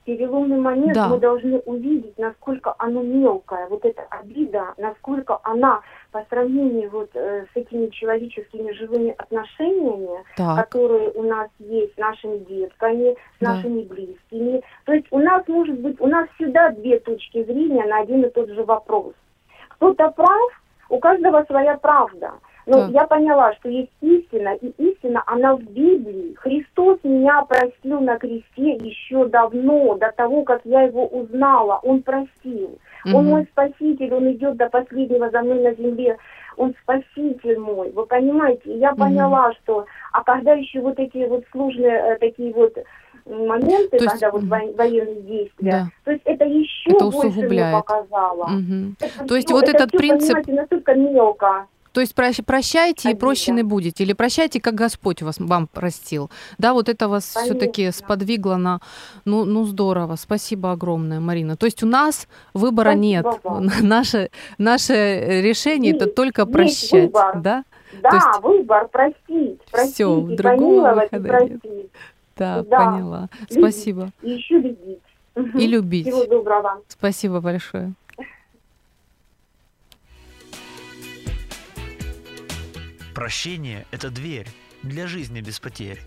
[0.04, 1.08] переломный момент Да.
[1.08, 5.80] мы должны увидеть, насколько оно мелкое, вот эта обида, насколько она
[6.12, 10.56] по сравнению вот э, с этими человеческими живыми отношениями, так.
[10.56, 13.54] которые у нас есть с нашими детками, с Да.
[13.54, 14.62] нашими близкими.
[14.84, 18.30] То есть у нас может быть, у нас всегда две точки зрения на один и
[18.30, 19.14] тот же вопрос.
[19.70, 22.32] Кто-то прав, у каждого своя правда.
[22.66, 22.90] Но Так.
[22.92, 26.34] я поняла, что есть истина, и истина, она в Библии.
[26.34, 31.78] Христос меня простил на кресте еще давно, до того, как я его узнала.
[31.82, 32.78] Он простил.
[33.06, 33.26] Он Мгм.
[33.26, 36.16] мой спаситель, он идет до последнего за мной на земле.
[36.56, 38.62] Он спаситель мой, вы понимаете?
[38.72, 42.72] И я поняла, что, а когда еще вот эти вот сложные э, такие вот
[43.26, 45.86] моменты, То есть, когда вот военные действия, Да.
[46.04, 48.46] то есть это еще Это больше мне показало.
[48.46, 48.96] Мгм.
[49.00, 51.66] Это То есть всё- вот это этот всё, принцип- настолько мелко.
[51.94, 53.20] То есть прощ- прощайте и Обида.
[53.26, 56.28] прощены будете, или прощайте, как Господь вас вам простил.
[56.58, 58.04] Да, вот это вас все-таки Конечно.
[58.04, 58.80] сподвигло на,
[59.24, 61.56] ну, ну здорово, спасибо огромное, Марина.
[61.56, 63.66] То есть у нас выбора Спасибо нет, вам.
[63.82, 64.92] наше наше
[65.42, 67.40] решение это Есть, только есть прощать, выбор.
[67.40, 67.64] да?
[68.02, 69.60] Да, То есть- выбор простить,
[70.32, 71.60] и другого и выхода нет.
[72.36, 72.78] Да, Да.
[72.90, 73.28] поняла.
[73.48, 74.10] Спасибо.
[74.22, 74.98] И еще любить.
[75.36, 76.06] И любить.
[76.06, 76.80] Всего доброго.
[76.88, 77.92] Спасибо большое.
[83.14, 84.48] Прощение– это дверь
[84.82, 86.00] для жизни без потерь.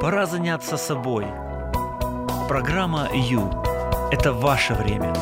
[0.00, 1.26] Пора заняться собой.
[2.48, 3.50] Программа «Ю»–
[4.12, 5.12] это ваше время.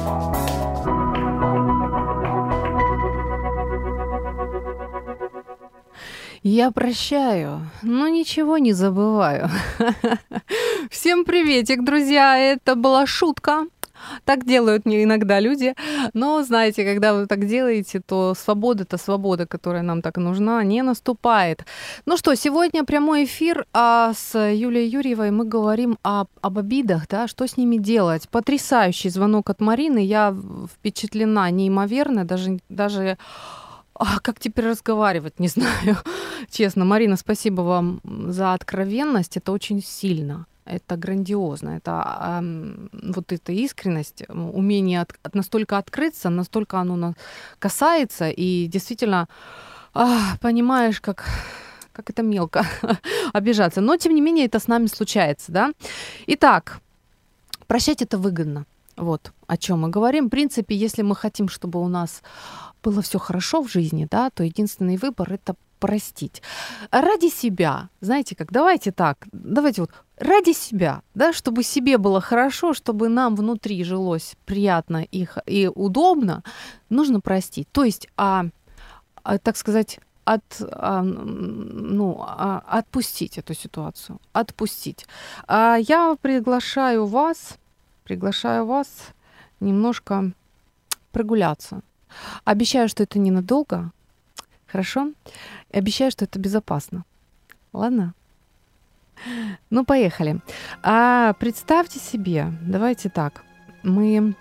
[6.42, 9.48] Я прощаю, но ничего не забываю.
[10.94, 12.38] Всем приветик, друзья!
[12.38, 13.66] Это была шутка.
[14.24, 15.74] Так делают мне иногда люди.
[16.14, 21.64] Но, знаете, когда вы так делаете, то свобода-то свобода, которая нам так нужна, не наступает.
[22.06, 27.26] Ну что, сегодня прямой эфир а с Юлией Юрьевой мы говорим об, об обидах, да,
[27.26, 28.28] что с ними делать.
[28.28, 29.98] Потрясающий звонок от Марины.
[29.98, 30.32] Я
[30.74, 33.18] впечатлена неимоверно, даже, даже
[33.94, 35.96] а как теперь разговаривать, не знаю.
[36.48, 39.36] Честно, Марина, спасибо вам за откровенность.
[39.36, 40.46] Это очень сильно.
[40.64, 41.76] Это грандиозно.
[41.76, 47.14] Это ам, вот эта искренность, умение от- от- настолько открыться, настолько оно нас
[47.58, 49.28] касается, и действительно
[49.92, 51.24] а, понимаешь, как,
[51.92, 52.66] как это мелко
[53.32, 53.80] обижаться.
[53.80, 55.72] Но, тем не менее, это с нами случается, да?
[56.26, 56.80] Итак,
[57.66, 58.64] прощать это выгодно.
[58.96, 60.26] Вот о чем мы говорим.
[60.26, 62.22] В принципе, если мы хотим, чтобы у нас
[62.82, 66.40] было все хорошо в жизни, да, то единственный выбор это простить.
[66.90, 72.72] Ради себя, знаете как, давайте так, давайте вот ради себя, да, чтобы себе было хорошо,
[72.72, 76.42] чтобы нам внутри жилось приятно и, и удобно,
[76.88, 77.68] нужно простить.
[77.70, 78.46] То есть, а,
[79.22, 85.06] а, так сказать, от, а, ну, а, отпустить эту ситуацию, отпустить.
[85.46, 87.58] А я приглашаю вас,
[88.04, 88.88] приглашаю вас
[89.60, 90.32] немножко
[91.12, 91.82] прогуляться.
[92.46, 93.92] Обещаю, что это ненадолго,
[94.74, 95.12] Хорошо?
[95.74, 97.04] Обещаю, что это безопасно.
[97.72, 98.14] Ладно?
[99.70, 100.40] Ну, поехали.
[100.82, 103.42] А, представьте себе, давайте так,
[103.82, 104.36] мы,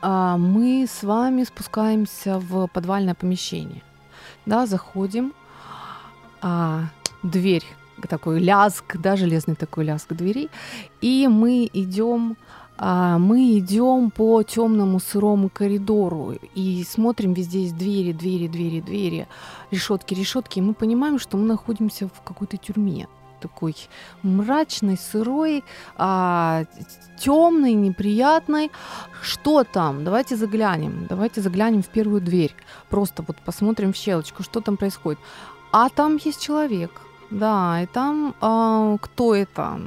[0.00, 3.82] а, мы с вами спускаемся в подвальное помещение.
[4.46, 5.34] Да, заходим,
[6.40, 6.84] а,
[7.24, 7.64] дверь
[8.08, 10.48] такой лязг, да, железный такой лязг двери,
[11.00, 12.36] и мы идем
[12.78, 19.28] мы идем по темному сырому коридору и смотрим, везде есть двери, двери, двери, двери,
[19.70, 23.06] решетки, решетки, и мы понимаем, что мы находимся в какой-то тюрьме
[23.42, 23.74] такой
[24.22, 25.64] мрачный, сырой,
[25.96, 26.64] а,
[27.18, 28.70] темный, неприятный.
[29.22, 30.04] Что там?
[30.04, 31.06] Давайте заглянем.
[31.08, 32.54] Давайте заглянем в первую дверь.
[32.88, 35.18] Просто вот посмотрим в щелочку, что там происходит.
[35.72, 36.90] А там есть человек.
[37.30, 39.80] Да, и там а, кто это?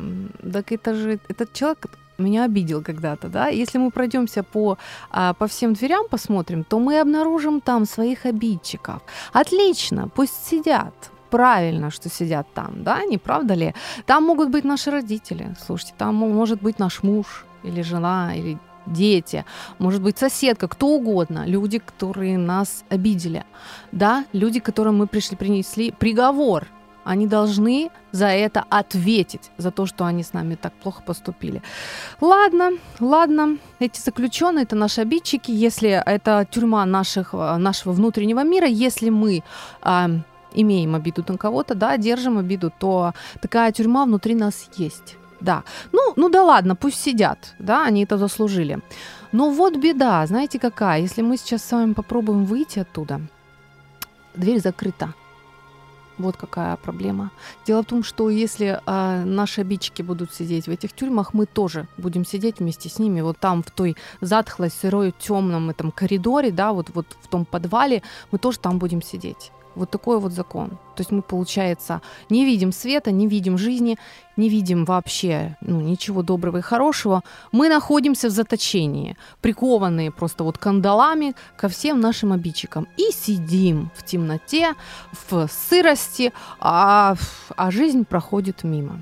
[0.53, 3.47] Так это же этот человек, меня обидел когда-то, да.
[3.47, 4.77] Если мы пройдемся по,
[5.11, 9.01] а, по всем дверям, посмотрим, то мы обнаружим там своих обидчиков.
[9.33, 10.93] Отлично, пусть сидят.
[11.29, 13.73] Правильно, что сидят там, да, не правда ли?
[14.05, 19.43] Там могут быть наши родители, слушайте, там может быть наш муж или жена, или дети,
[19.79, 23.43] может быть соседка, кто угодно, люди, которые нас обидели,
[23.91, 26.67] да, люди, которым мы пришли принесли приговор,
[27.05, 31.61] они должны за это ответить, за то, что они с нами так плохо поступили.
[32.19, 38.67] Ладно, ладно, эти заключенные это наши обидчики, если это тюрьма наших, э, нашего внутреннего мира,
[38.67, 39.43] если мы
[39.81, 40.09] а,
[40.53, 45.17] имеем обиду на кого-то, да, держим обиду, то такая тюрьма внутри нас есть.
[45.41, 45.63] Да.
[45.91, 48.79] Ну, ну да ладно, пусть сидят, да, они это заслужили.
[49.31, 51.01] Но вот беда, знаете какая?
[51.01, 53.21] Если мы сейчас с вами попробуем выйти оттуда,
[54.33, 55.13] дверь закрыта.
[56.17, 57.31] Вот какая проблема.
[57.65, 61.87] Дело в том, что если э, наши обидчики будут сидеть в этих тюрьмах, мы тоже
[61.97, 63.21] будем сидеть вместе с ними.
[63.21, 68.01] Вот там в той затхлой, сырой, темном этом коридоре, да, вот, вот в том подвале,
[68.31, 69.51] мы тоже там будем сидеть.
[69.75, 70.69] Вот такой вот закон.
[70.95, 73.97] То есть мы, получается, не видим света, не видим жизни,
[74.37, 77.21] не видим вообще ну, ничего доброго и хорошего.
[77.51, 82.87] Мы находимся в заточении, прикованные просто вот кандалами ко всем нашим обидчикам.
[82.97, 84.73] И сидим в темноте,
[85.29, 87.15] в сырости, а,
[87.57, 88.99] а жизнь проходит мимо.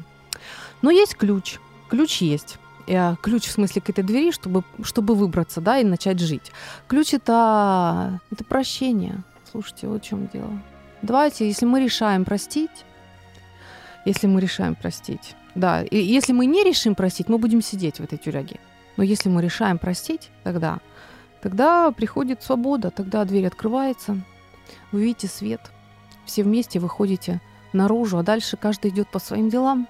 [0.82, 1.60] Но есть ключ.
[1.90, 2.58] Ключ есть
[2.88, 6.52] э, ключ в смысле к этой двери, чтобы, чтобы выбраться, да, и начать жить.
[6.88, 9.24] Ключ это, это прощение.
[9.54, 10.50] Слушайте, вот в чем дело.
[11.04, 12.86] Давайте, если мы решаем простить,
[14.04, 18.04] если мы решаем простить, да, и если мы не решим простить, мы будем сидеть в
[18.04, 18.60] этой тюряге.
[18.98, 20.80] Но если мы решаем простить, тогда,
[21.40, 24.18] тогда приходит свобода, тогда дверь открывается,
[24.92, 25.62] вы видите свет,
[26.26, 27.40] все вместе выходите
[27.74, 29.88] наружу, а дальше каждый идет по своим делам.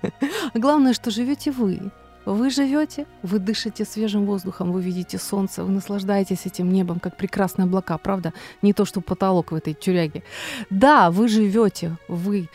[0.54, 1.92] Главное, что живете вы.
[2.24, 7.64] Вы живете, вы дышите свежим воздухом, вы видите солнце, вы наслаждаетесь этим небом, как прекрасные
[7.64, 8.32] облака, правда?
[8.62, 10.22] Не то, что потолок в этой тюряге.
[10.70, 12.48] Да, вы живете, вы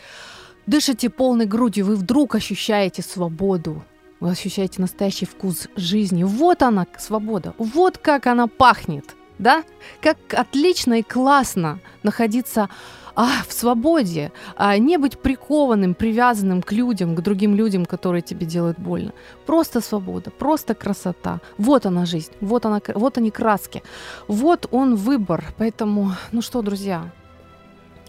[0.65, 3.83] дышите полной грудью, вы вдруг ощущаете свободу,
[4.19, 6.23] вы ощущаете настоящий вкус жизни.
[6.23, 7.53] Вот она, свобода.
[7.57, 9.63] Вот как она пахнет, да?
[10.01, 12.69] Как отлично и классно находиться
[13.17, 18.45] а, в свободе, а, не быть прикованным, привязанным к людям, к другим людям, которые тебе
[18.45, 19.11] делают больно.
[19.47, 21.39] Просто свобода, просто красота.
[21.57, 23.81] Вот она жизнь, вот, она, вот они краски,
[24.27, 25.43] вот он выбор.
[25.57, 27.11] Поэтому, ну что, друзья,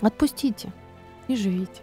[0.03, 0.73] отпустите
[1.27, 1.81] и живите.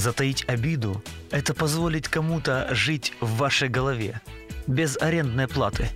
[0.00, 4.22] Затаить обиду– это позволить кому-то жить в вашей голове,
[4.66, 5.90] без арендной платы.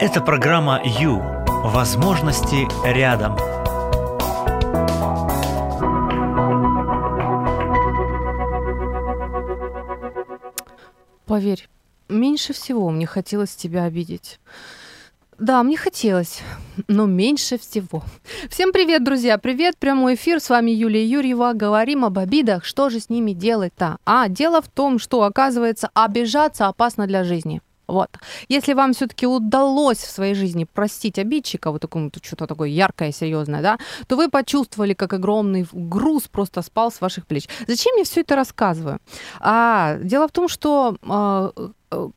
[0.00, 1.20] Это программа «Ю».
[1.64, 3.36] Возможности рядом.
[11.26, 11.68] Поверь,
[12.08, 14.38] меньше всего мне хотелось тебя обидеть.
[15.40, 16.42] Да, мне хотелось,
[16.88, 18.02] но меньше всего.
[18.50, 23.00] Всем привет, друзья, привет, прямой эфир, с вами Юлия Юрьева, говорим об обидах, что же
[23.00, 23.98] с ними делать-то?
[24.04, 27.60] А, дело в том, что, оказывается, обижаться опасно для жизни.
[27.86, 28.08] Вот.
[28.48, 33.60] Если вам все-таки удалось в своей жизни простить обидчика, вот такому что-то такое яркое, серьезное,
[33.60, 37.46] да, то вы почувствовали, как огромный груз просто спал с ваших плеч.
[37.66, 39.00] Зачем я все это рассказываю?
[39.40, 41.50] А, дело в том, что а,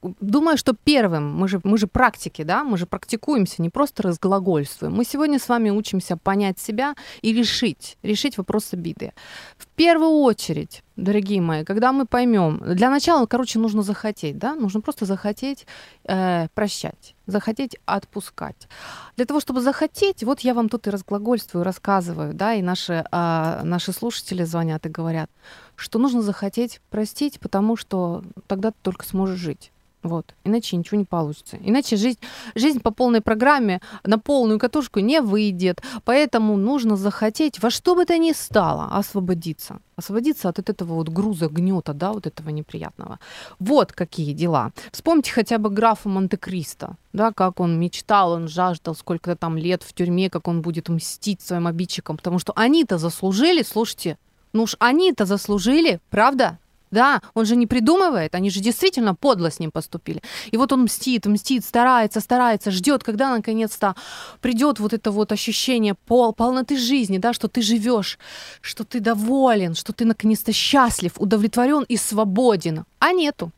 [0.02, 4.94] думаю, что первым, мы же, мы же практики, да, мы же практикуемся, не просто разглагольствуем.
[4.94, 9.14] Мы сегодня с вами учимся понять себя и решить, решить вопрос обиды.
[9.58, 14.82] В первую очередь, дорогие мои, когда мы поймем, для начала, короче, нужно захотеть, да, нужно
[14.82, 15.66] просто захотеть
[16.04, 18.68] э, прощать, захотеть отпускать.
[19.16, 23.62] Для того, чтобы захотеть, вот я вам тут и разглагольствую, рассказываю, да, и наши, э,
[23.64, 25.30] наши слушатели звонят и говорят,
[25.76, 29.72] что нужно захотеть простить, потому что тогда ты только сможешь жить.
[30.04, 30.36] Вот.
[30.44, 31.58] Иначе ничего не получится.
[31.60, 32.20] Иначе жизнь,
[32.56, 35.82] жизнь по полной программе на полную катушку не выйдет.
[36.06, 39.80] Поэтому нужно захотеть во что бы то ни стало освободиться.
[39.96, 43.20] Освободиться от этого вот груза, гнета, да, вот этого неприятного.
[43.60, 44.72] Вот какие дела.
[44.92, 49.94] Вспомните хотя бы графа Монте-Кристо, да, как он мечтал, он жаждал сколько-то там лет в
[49.94, 54.20] тюрьме, как он будет мстить своим обидчикам, потому что они-то заслужили, слушайте,
[54.54, 56.60] ну уж они-то заслужили, правда?
[56.92, 60.22] Да, он же не придумывает, они же действительно подло с ним поступили.
[60.52, 63.96] И вот он мстит, мстит, старается, старается, ждет, когда наконец-то
[64.42, 68.18] придет вот это вот ощущение пол, полноты жизни, да, что ты живешь,
[68.62, 72.86] что ты доволен, что ты наконец-то счастлив, удовлетворен и свободен.
[73.00, 73.52] А нету.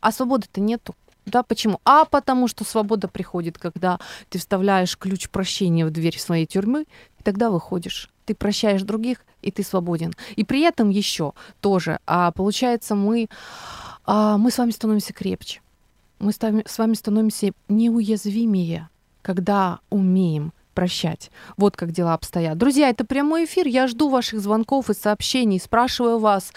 [0.00, 0.94] А свободы-то нету.
[1.26, 1.80] Да, почему?
[1.84, 3.98] А потому что свобода приходит, когда
[4.28, 6.86] ты вставляешь ключ прощения в дверь своей тюрьмы,
[7.18, 10.12] и тогда выходишь ты прощаешь других, и ты свободен.
[10.34, 13.28] И при этом еще тоже, а, получается, мы,
[14.04, 15.62] а, мы с вами становимся крепче.
[16.18, 18.88] Мы с вами становимся неуязвимее,
[19.22, 21.30] когда умеем прощать.
[21.56, 22.58] Вот как дела обстоят.
[22.58, 23.66] Друзья, это прямой эфир.
[23.66, 25.60] Я жду ваших звонков и сообщений.
[25.60, 26.52] Спрашиваю вас,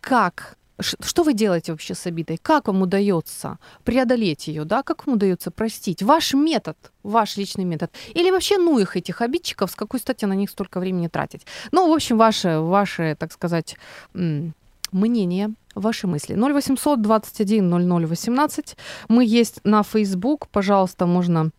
[0.00, 2.38] как что вы делаете вообще с обидой?
[2.38, 4.82] Как вам удается преодолеть ее, да?
[4.82, 6.02] Как вам удается простить?
[6.02, 7.90] Ваш метод, ваш личный метод.
[8.14, 11.46] Или вообще ну их, этих обидчиков, с какой стати на них столько времени тратить?
[11.72, 13.76] Ну, в общем, ваше, ваше так сказать,
[14.92, 16.34] мнение, ваши мысли.
[16.34, 18.76] 0800 21 00 18.
[19.08, 20.48] Мы есть на Facebook.
[20.48, 21.50] Пожалуйста, можно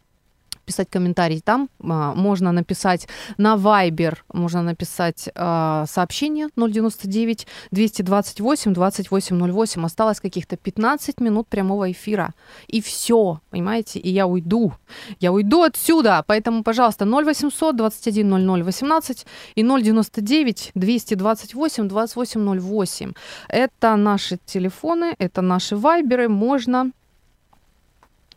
[0.67, 9.85] писать комментарий там, а, можно написать на Viber, можно написать э, сообщение 099 228 2808.
[9.85, 12.33] Осталось каких-то 15 минут прямого эфира.
[12.67, 13.99] И все, понимаете?
[13.99, 14.73] И я уйду.
[15.21, 16.23] Я уйду отсюда.
[16.27, 23.13] Поэтому, пожалуйста, 0800 21 00 18 и 099 228 2808.
[23.49, 26.27] Это наши телефоны, это наши вайберы.
[26.27, 26.91] Можно,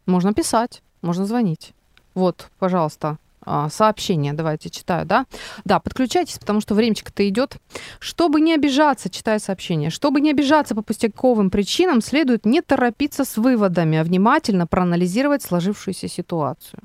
[0.06, 1.74] можно писать, можно звонить.
[2.20, 3.16] Вот, пожалуйста,
[3.46, 5.24] а, сообщение, давайте читаю, да?
[5.64, 7.56] Да, подключайтесь, потому что времечко-то идет.
[7.98, 13.38] Чтобы не обижаться, читаю сообщение, чтобы не обижаться по пустяковым причинам, следует не торопиться с
[13.38, 16.82] выводами, а внимательно проанализировать сложившуюся ситуацию.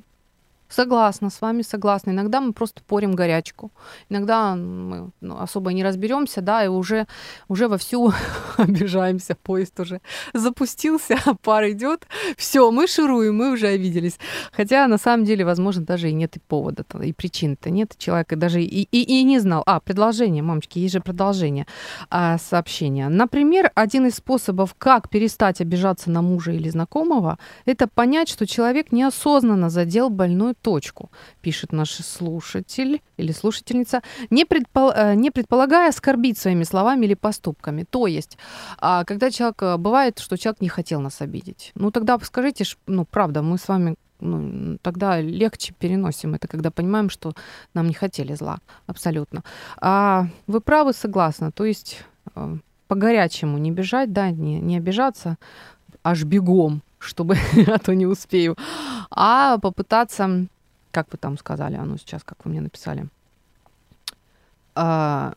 [0.67, 2.11] Согласна, с вами согласна.
[2.11, 3.71] Иногда мы просто порим горячку.
[4.09, 7.05] Иногда мы ну, особо не разберемся, да, и уже,
[7.47, 8.11] уже вовсю
[8.57, 9.35] обижаемся.
[9.35, 10.01] Поезд уже
[10.33, 12.07] запустился, пар идет.
[12.35, 14.17] Все, мы шируем, мы уже обиделись.
[14.51, 17.95] Хотя на самом деле, возможно, даже и нет и повода, и причин-то нет.
[17.97, 19.61] Человек даже и, и, и не знал.
[19.67, 21.67] А, предложение, мамочки, есть же продолжение
[22.09, 23.07] а, сообщения.
[23.07, 28.91] Например, один из способов, как перестать обижаться на мужа или знакомого, это понять, что человек
[28.91, 31.09] неосознанно задел больную точку,
[31.41, 34.01] пишет наш слушатель или слушательница,
[34.31, 37.85] не, предпол, э, не предполагая оскорбить своими словами или поступками.
[37.89, 38.37] То есть,
[38.79, 41.71] а, когда человек, э, бывает, что человек не хотел нас обидеть.
[41.75, 47.09] Ну, тогда скажите, ну, правда, мы с вами ну, тогда легче переносим это, когда понимаем,
[47.09, 47.33] что
[47.75, 48.57] нам не хотели зла.
[48.87, 49.43] Абсолютно.
[49.77, 51.51] А вы правы, согласна.
[51.51, 52.03] То есть
[52.35, 52.57] э,
[52.87, 55.37] по-горячему не бежать, да, не, не обижаться
[56.03, 57.37] аж бегом, чтобы,
[57.67, 58.55] а то не успею,
[59.11, 60.47] а попытаться
[60.95, 63.09] как вы там сказали, а ну сейчас, как вы мне написали,
[64.75, 65.33] а,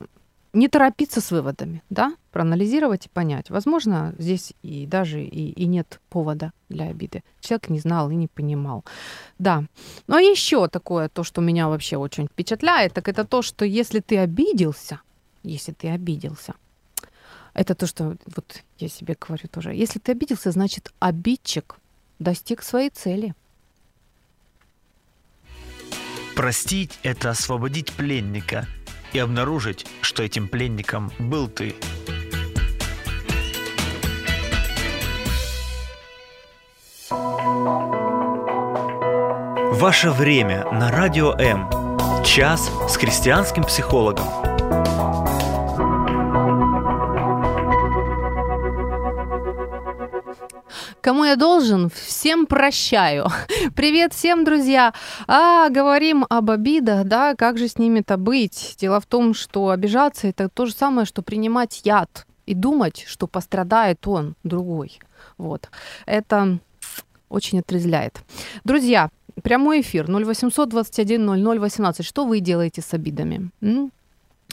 [0.53, 3.51] не торопиться с выводами, да, проанализировать и понять.
[3.51, 7.25] Возможно, здесь и даже и, и нет повода для обиды.
[7.41, 8.85] Человек не знал и не понимал.
[9.39, 9.65] Да.
[10.07, 14.19] Но еще такое, то, что меня вообще очень впечатляет, так это то, что если ты
[14.19, 15.01] обиделся,
[15.43, 16.55] если ты обиделся,
[17.53, 19.75] это то, что вот я себе говорю тоже.
[19.75, 21.81] Если ты обиделся, значит, обидчик
[22.21, 23.35] достиг своей цели.
[26.39, 28.67] Простить– это освободить пленника–
[29.13, 31.75] и обнаружить, что этим пленником был ты.
[39.81, 41.69] Ваше время на Радио М.
[42.25, 44.48] Час с христианским психологом.
[51.09, 53.29] Кому я должен, всем прощаю.
[53.75, 54.93] Привет всем, друзья.
[55.27, 58.77] А, говорим об обидах, да, как же с ними-то быть?
[58.79, 63.27] Дело в том, что обижаться это то же самое, что принимать яд и думать, что
[63.27, 65.01] пострадает он, другой.
[65.39, 65.71] Вот.
[66.05, 66.59] Это
[67.31, 68.21] очень отрезвляет.
[68.65, 69.09] Друзья,
[69.43, 72.05] прямой эфир 0800 21 00 18.
[72.05, 73.49] Что вы делаете с обидами?
[73.63, 73.93] М?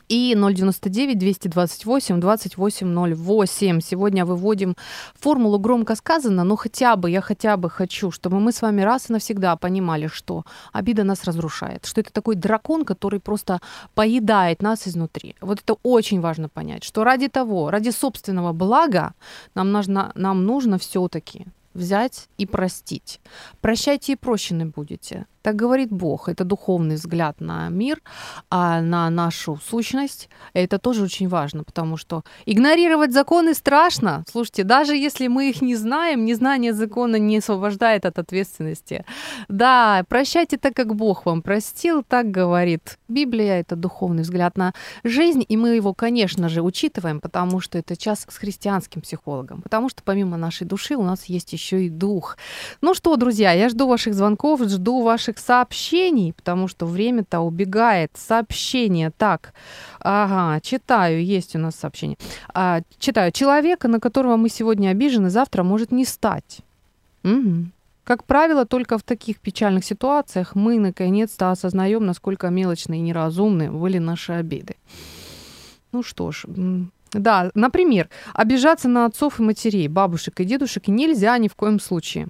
[0.09, 3.81] И 099 228 2808.
[3.81, 4.75] Сегодня выводим
[5.19, 9.09] формулу громко сказано, но хотя бы, я хотя бы хочу, чтобы мы с вами раз
[9.09, 10.43] и навсегда понимали, что
[10.73, 13.59] обида нас разрушает, что это такой дракон, который просто
[13.93, 15.35] поедает нас изнутри.
[15.41, 19.13] Вот это очень важно понять, что ради того, ради собственного блага
[19.55, 23.19] нам нужно, нам нужно все-таки взять и простить.
[23.61, 25.25] Прощайте и прощены будете.
[25.45, 26.27] Так говорит Бог.
[26.27, 28.01] Это духовный взгляд на мир,
[28.49, 30.27] а на нашу сущность.
[30.53, 34.23] Это тоже очень важно, потому что игнорировать законы страшно.
[34.27, 39.05] Слушайте, даже если мы их не знаем, незнание закона не освобождает от ответственности.
[39.47, 43.59] Да, прощайте так, как Бог вам простил, так говорит Библия.
[43.59, 44.73] Это духовный взгляд на
[45.03, 49.89] жизнь, и мы его, конечно же, учитываем, потому что это час с христианским психологом, потому
[49.89, 52.35] что помимо нашей души у нас есть еще и дух.
[52.81, 58.11] Ну что, друзья, я жду ваших звонков, жду ваших ваших сообщений, потому что время-то убегает.
[58.15, 59.11] Сообщение.
[59.17, 59.53] Так,
[59.99, 62.17] ага, читаю, есть у нас сообщение.
[62.53, 63.31] А, читаю.
[63.31, 66.59] Человека, на которого мы сегодня обижены, завтра может не стать.
[67.23, 67.65] Угу.
[68.03, 73.99] Как правило, только в таких печальных ситуациях мы наконец-то осознаем, насколько мелочные и неразумны были
[73.99, 74.75] наши обиды.
[75.91, 76.45] Ну что ж,
[77.13, 82.27] да, например, обижаться на отцов и матерей, бабушек и дедушек нельзя ни в коем случае.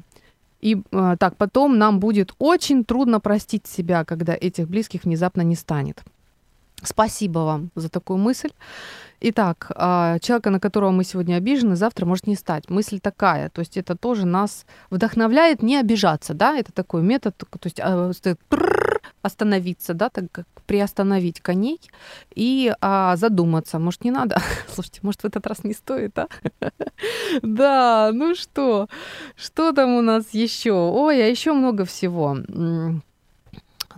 [0.66, 5.56] И э, так, потом нам будет очень трудно простить себя, когда этих близких внезапно не
[5.56, 6.04] станет.
[6.82, 8.50] Спасибо вам за такую мысль.
[9.22, 12.70] Итак, э, человека, на которого мы сегодня обижены, завтра может не стать.
[12.70, 17.60] Мысль такая, то есть это тоже нас вдохновляет не обижаться, да, это такой метод, то
[17.64, 18.12] есть э,
[19.26, 21.80] остановиться, да, так как приостановить коней
[22.36, 23.80] и а, задуматься.
[23.80, 24.42] Может, не надо?
[24.74, 26.28] Слушайте, может, в этот раз не стоит, а?
[27.42, 28.88] Да, ну что?
[29.36, 30.74] Что там у нас еще?
[30.74, 32.38] Ой, а еще много всего.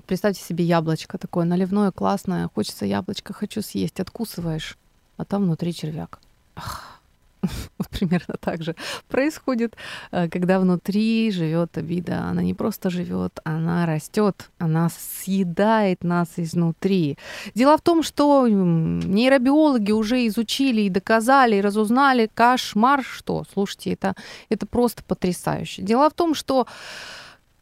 [0.05, 2.49] Представьте себе яблочко такое наливное, классное.
[2.53, 3.99] Хочется яблочко, хочу съесть.
[3.99, 4.77] Откусываешь,
[5.17, 6.19] а там внутри червяк.
[6.55, 6.96] Ах
[7.77, 8.75] вот примерно так же
[9.07, 9.75] происходит,
[10.11, 12.21] э, когда внутри живет обида.
[12.29, 17.17] Она не просто живет, она растет, она съедает нас изнутри.
[17.55, 24.15] Дело в том, что нейробиологи уже изучили и доказали, и разузнали кошмар, что, слушайте, это,
[24.49, 25.81] это просто потрясающе.
[25.81, 26.67] Дело в том, что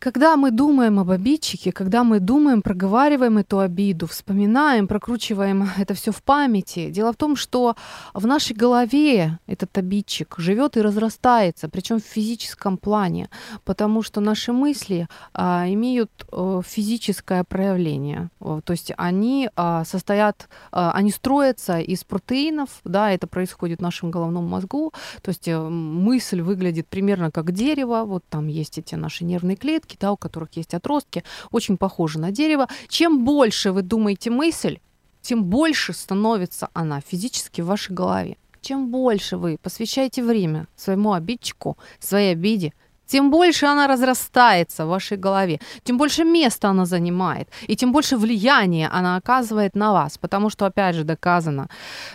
[0.06, 6.12] когда мы думаем об обидчике, когда мы думаем, проговариваем эту обиду, вспоминаем, прокручиваем это все
[6.12, 7.76] в памяти, дело в том, что
[8.14, 13.30] в нашей голове этот обидчик живет и разрастается, причем в физическом плане,
[13.64, 20.92] потому что наши мысли а, имеют а, физическое проявление, то есть они а, состоят, а,
[20.92, 24.94] они строятся из протеинов, да, это происходит в нашем головном мозгу,
[25.24, 29.95] то есть э, мысль выглядит примерно как дерево, вот там есть эти наши нервные клетки,
[29.96, 32.68] ветки, да, у которых есть отростки, очень похожи на дерево.
[32.88, 34.80] Чем больше вы думаете мысль,
[35.22, 38.38] тем больше становится она физически в вашей голове.
[38.62, 42.74] Чем больше вы посвящаете время своему обидчику, своей обиде,
[43.08, 48.18] тем больше она разрастается в вашей голове, тем больше места она занимает, и тем больше
[48.18, 50.18] влияния она оказывает на вас.
[50.18, 51.68] Потому что, опять же, доказано,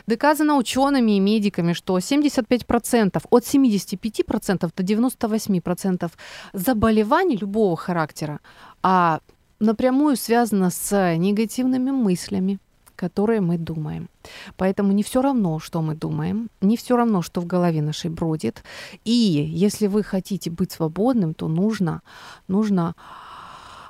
[0.07, 6.11] доказано учеными и медиками, что 75%, от 75% до 98%
[6.53, 8.41] заболеваний любого характера
[8.83, 9.21] а
[9.59, 12.59] напрямую связано с негативными мыслями,
[13.01, 14.11] которые мы думаем.
[14.57, 18.63] Поэтому не все равно, что мы думаем, не все равно, что в голове нашей бродит.
[19.07, 22.03] И если вы хотите быть свободным, то нужно,
[22.47, 22.95] нужно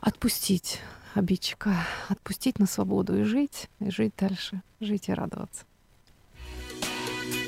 [0.01, 0.81] отпустить
[1.15, 1.75] обидчика,
[2.09, 5.65] отпустить на свободу и жить, и жить дальше, жить и радоваться.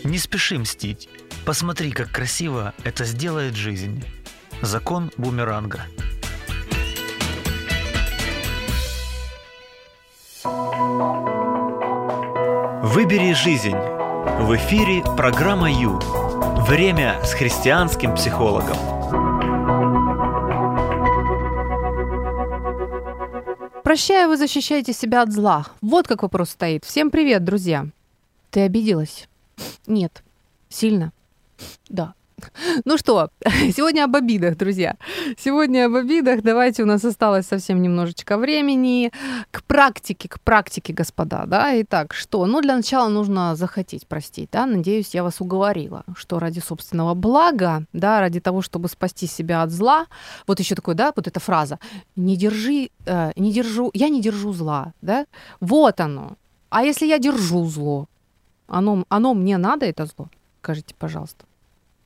[0.02, 1.08] Не спеши мстить.
[1.46, 4.04] Посмотри, как красиво это сделает жизнь.
[4.62, 5.86] Закон бумеранга.
[12.83, 13.76] Выбери жизнь.
[13.76, 16.01] В эфире программа Ю.
[16.66, 18.76] Время с христианским психологом.
[23.85, 25.64] Прощая, вы защищаете себя от зла.
[25.80, 26.85] Вот как вопрос стоит.
[26.85, 27.87] Всем привет, друзья.
[28.51, 29.28] Ты обиделась?
[29.87, 30.24] Нет.
[30.68, 31.12] Сильно?
[31.89, 32.14] Да.
[32.84, 34.97] Ну что, сегодня об обидах, друзья.
[35.38, 36.43] Сегодня об обидах.
[36.43, 39.12] Давайте, у нас осталось совсем немножечко времени.
[39.51, 41.80] К практике, к практике, господа, да.
[41.82, 42.47] Итак, что?
[42.47, 44.66] Ну, для начала нужно захотеть простить, да.
[44.66, 49.70] Надеюсь, я вас уговорила, что ради собственного блага, да, ради того, чтобы спасти себя от
[49.70, 50.07] зла.
[50.47, 51.78] Вот еще такой, да, вот эта фраза.
[52.16, 55.26] Не держи, э, не держу, я не держу зла, да.
[55.61, 56.36] Вот оно.
[56.70, 58.09] А если я держу зло,
[58.66, 60.28] оно, оно мне надо, это зло?
[60.61, 61.45] Скажите, пожалуйста.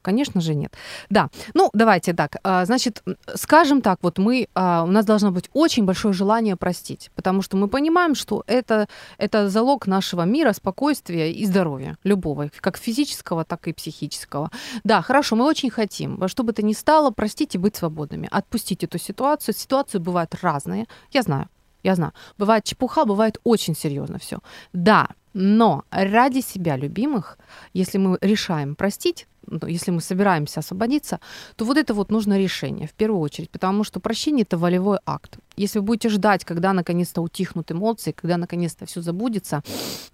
[0.07, 0.73] Конечно же, нет.
[1.11, 2.37] Да, ну давайте так.
[2.45, 3.03] А, значит,
[3.35, 7.57] скажем так, вот мы, а, у нас должно быть очень большое желание простить, потому что
[7.57, 8.87] мы понимаем, что это,
[9.19, 14.53] это залог нашего мира, спокойствия и здоровья, любого, как физического, так и психического.
[14.85, 18.29] Да, хорошо, мы очень хотим, во что бы то ни стало, простить и быть свободными,
[18.31, 19.57] отпустить эту ситуацию.
[19.57, 21.49] Ситуации бывают разные, я знаю,
[21.83, 22.13] я знаю.
[22.39, 24.39] Бывает чепуха, бывает очень серьезно все.
[24.73, 27.37] Да, но ради себя любимых,
[27.75, 29.27] если мы решаем простить,
[29.67, 31.21] если мы собираемся освободиться,
[31.57, 35.39] то вот это вот нужно решение в первую очередь, потому что прощение это волевой акт.
[35.57, 39.63] Если вы будете ждать, когда наконец-то утихнут эмоции, когда наконец-то все забудется,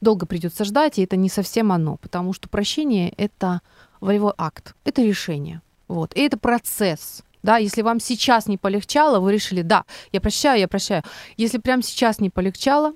[0.01, 3.61] долго придется ждать, и это не совсем оно, потому что прощение это
[4.01, 5.62] волевой акт, это решение.
[5.89, 6.14] Вот.
[6.14, 7.22] И это процесс.
[7.43, 11.03] Да, если вам сейчас не полегчало, вы решили, да, я прощаю, я прощаю.
[11.37, 12.95] Если прямо сейчас не полегчало,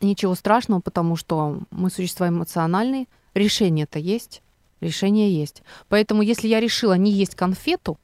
[0.00, 3.06] Ничего страшного, потому что мы существа эмоциональные.
[3.34, 4.42] Решение-то есть.
[4.80, 5.62] Решение есть.
[5.88, 7.98] Поэтому, если я решила не есть конфету,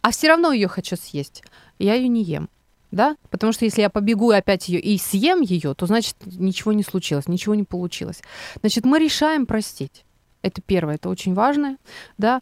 [0.00, 1.42] а все равно ее хочу съесть,
[1.78, 2.48] я ее не ем.
[2.90, 3.16] Да?
[3.30, 7.26] Потому что если я побегу опять ее и съем ее, то значит ничего не случилось,
[7.26, 8.22] ничего не получилось.
[8.60, 10.04] Значит, мы решаем простить.
[10.42, 11.78] Это первое, это очень важно.
[12.18, 12.40] Да?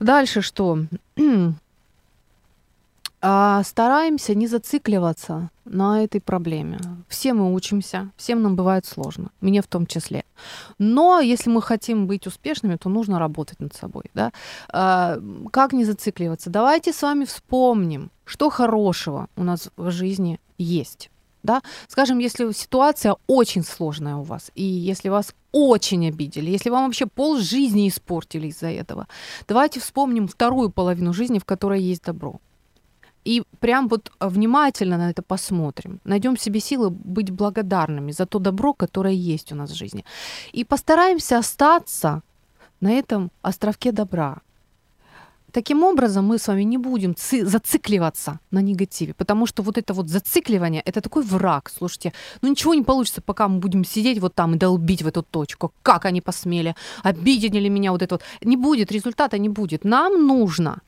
[0.00, 0.78] Дальше что?
[3.24, 6.80] А, стараемся не зацикливаться на этой проблеме.
[7.08, 10.24] Все мы учимся, всем нам бывает сложно, мне в том числе.
[10.78, 14.04] Но если мы хотим быть успешными, то нужно работать над собой.
[14.12, 14.32] Да?
[14.68, 15.20] А,
[15.52, 16.50] как не зацикливаться?
[16.50, 21.08] Давайте с вами вспомним, что хорошего у нас в жизни есть.
[21.44, 21.62] Да?
[21.86, 27.06] Скажем, если ситуация очень сложная у вас, и если вас очень обидели, если вам вообще
[27.06, 29.06] пол жизни испортили из-за этого,
[29.46, 32.40] давайте вспомним вторую половину жизни, в которой есть добро.
[33.24, 36.00] И прям вот внимательно на это посмотрим.
[36.04, 40.04] Найдем себе силы быть благодарными за то добро, которое есть у нас в жизни.
[40.52, 42.22] И постараемся остаться
[42.80, 44.40] на этом островке добра.
[45.52, 49.92] Таким образом, мы с вами не будем ци- зацикливаться на негативе, потому что вот это
[49.92, 51.70] вот зацикливание, это такой враг.
[51.78, 52.12] Слушайте,
[52.42, 55.72] ну ничего не получится, пока мы будем сидеть вот там и долбить в эту точку.
[55.82, 58.22] Как они посмели, обидели меня вот это вот.
[58.40, 59.84] Не будет, результата не будет.
[59.84, 60.80] Нам нужно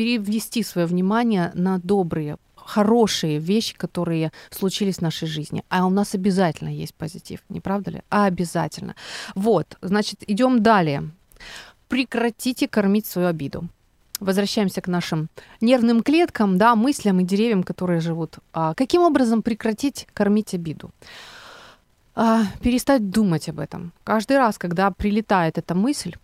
[0.00, 5.62] перевести свое внимание на добрые, хорошие вещи, которые случились в нашей жизни.
[5.68, 8.02] А у нас обязательно есть позитив, не правда ли?
[8.08, 8.94] А обязательно.
[9.34, 11.10] Вот, значит, идем далее.
[11.88, 13.68] Прекратите кормить свою обиду.
[14.20, 15.28] Возвращаемся к нашим
[15.60, 18.38] нервным клеткам, да, мыслям и деревьям, которые живут.
[18.54, 20.92] А каким образом прекратить кормить обиду?
[22.14, 23.92] А, перестать думать об этом.
[24.04, 26.14] Каждый раз, когда прилетает эта мысль,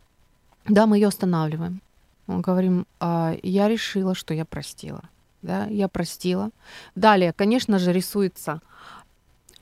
[0.67, 1.83] да, мы ее останавливаем.
[2.27, 5.03] Мы говорим, а, я решила, что я простила.
[5.43, 6.51] Да, я простила.
[6.95, 8.61] Далее, конечно же, рисуется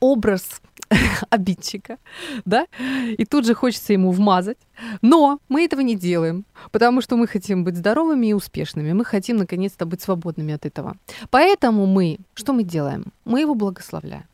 [0.01, 0.61] образ
[1.31, 1.99] обидчика,
[2.45, 2.67] да,
[3.19, 4.59] и тут же хочется ему вмазать.
[5.03, 8.93] Но мы этого не делаем, потому что мы хотим быть здоровыми и успешными.
[8.93, 10.97] Мы хотим, наконец-то, быть свободными от этого.
[11.31, 13.05] Поэтому мы, что мы делаем?
[13.25, 14.25] Мы его благословляем.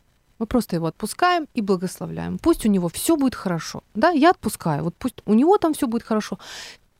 [0.41, 2.39] Мы просто его отпускаем и благословляем.
[2.39, 3.83] Пусть у него все будет хорошо.
[3.95, 4.85] Да, я отпускаю.
[4.85, 6.39] Вот пусть у него там все будет хорошо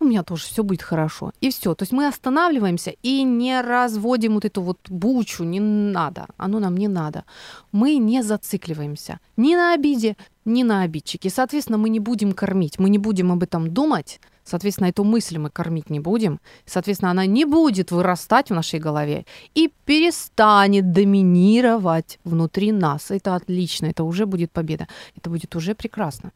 [0.01, 1.33] у меня тоже все будет хорошо.
[1.41, 1.75] И все.
[1.75, 6.77] То есть мы останавливаемся и не разводим вот эту вот бучу, не надо, оно нам
[6.77, 7.25] не надо.
[7.73, 11.31] Мы не зацикливаемся ни на обиде, ни на обидчике.
[11.31, 15.49] Соответственно, мы не будем кормить, мы не будем об этом думать, Соответственно, эту мысль мы
[15.49, 16.41] кормить не будем.
[16.67, 19.25] Соответственно, она не будет вырастать в нашей голове
[19.55, 23.13] и перестанет доминировать внутри нас.
[23.13, 24.89] Это отлично, это уже будет победа.
[25.15, 26.33] Это будет уже прекрасно.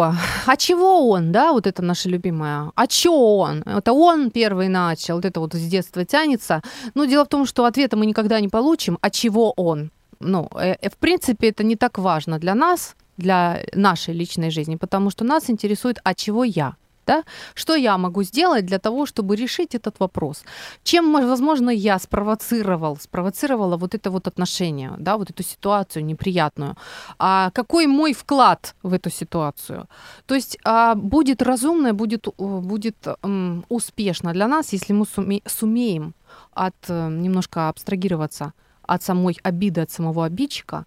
[0.00, 2.70] А чего он, да, вот это наше любимое?
[2.74, 3.62] А чё он?
[3.66, 6.62] Это он первый начал, вот это вот с детства тянется.
[6.94, 9.90] Но дело в том, что ответа мы никогда не получим, а чего он?
[10.20, 14.76] Ну, э, э, в принципе, это не так важно для нас, для нашей личной жизни,
[14.76, 16.74] потому что нас интересует, а чего я?
[17.06, 17.22] Да?
[17.54, 20.42] Что я могу сделать для того, чтобы решить этот вопрос?
[20.82, 26.74] Чем, возможно, я спровоцировал, спровоцировала вот это вот отношение, да, вот эту ситуацию неприятную?
[27.18, 29.86] А какой мой вклад в эту ситуацию?
[30.26, 36.14] То есть а, будет разумно, будет, будет м, успешно для нас, если мы суме, сумеем
[36.54, 38.52] от, э, немножко абстрагироваться
[38.82, 40.86] от самой обиды, от самого обидчика,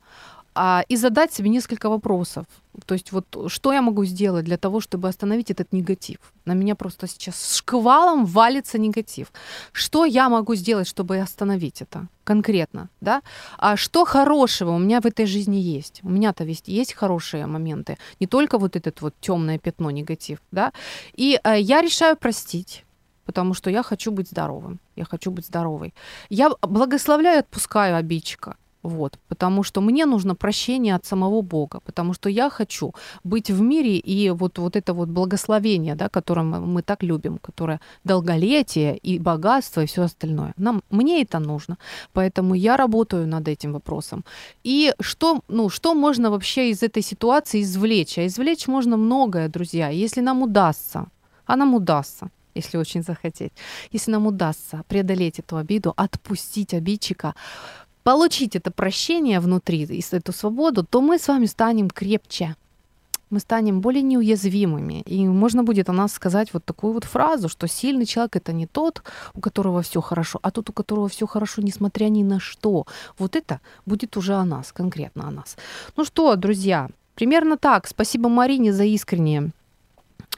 [0.62, 2.46] а, и задать себе несколько вопросов.
[2.86, 6.18] То есть вот что я могу сделать для того, чтобы остановить этот негатив?
[6.46, 9.32] На меня просто сейчас шквалом валится негатив.
[9.72, 12.90] Что я могу сделать, чтобы остановить это конкретно?
[13.02, 13.22] Да?
[13.58, 16.02] А что хорошего у меня в этой жизни есть?
[16.04, 20.40] У меня-то есть, есть хорошие моменты, не только вот этот вот темное пятно негатив.
[20.52, 20.74] Да?
[21.18, 22.86] И э, я решаю простить
[23.26, 25.94] потому что я хочу быть здоровым, я хочу быть здоровой.
[26.30, 28.56] Я благословляю и отпускаю обидчика.
[28.84, 32.94] Вот, потому что мне нужно прощение от самого Бога, потому что я хочу
[33.26, 37.82] быть в мире и вот, вот это вот благословение, да, которое мы так любим, которое
[38.06, 40.54] долголетие и богатство и все остальное.
[40.58, 41.78] Нам, мне это нужно,
[42.14, 44.24] поэтому я работаю над этим вопросом.
[44.64, 48.18] И что, ну, что можно вообще из этой ситуации извлечь?
[48.18, 51.08] А извлечь можно многое, друзья, если нам удастся,
[51.46, 53.54] а нам удастся если очень захотеть.
[53.94, 57.34] Если нам удастся преодолеть эту обиду, отпустить обидчика,
[58.04, 62.56] получить это прощение внутри, эту свободу, то мы с вами станем крепче.
[63.30, 65.02] Мы станем более неуязвимыми.
[65.02, 68.66] И можно будет о нас сказать вот такую вот фразу, что сильный человек это не
[68.66, 69.04] тот,
[69.36, 72.88] у которого все хорошо, а тот, у которого все хорошо, несмотря ни на что.
[73.20, 75.58] Вот это будет уже о нас, конкретно о нас.
[75.96, 77.88] Ну что, друзья, примерно так.
[77.88, 79.52] Спасибо Марине за искреннее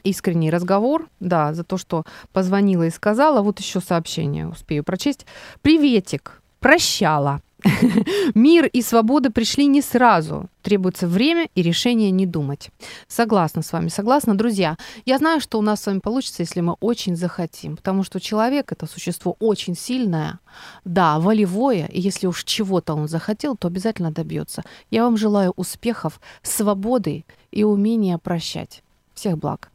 [0.04, 3.40] искренний разговор, да, за то, что позвонила и сказала.
[3.42, 5.26] Вот еще сообщение успею прочесть.
[5.62, 7.40] Приветик, прощала.
[8.34, 10.48] Мир и свобода пришли не сразу.
[10.62, 12.70] Требуется время и решение не думать.
[13.08, 14.34] Согласна с вами, согласна.
[14.34, 17.76] Друзья, я знаю, что у нас с вами получится, если мы очень захотим.
[17.76, 20.38] Потому что человек— это существо очень сильное,
[20.84, 21.86] да, волевое.
[21.86, 24.62] И если уж чего-то он захотел, то обязательно добьется.
[24.90, 28.82] Я вам желаю успехов, свободы и умения прощать.
[29.14, 29.70] Всех благ.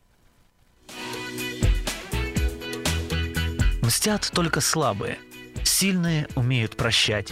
[3.81, 5.17] Мстят только слабые.
[5.63, 7.31] Сильные умеют прощать.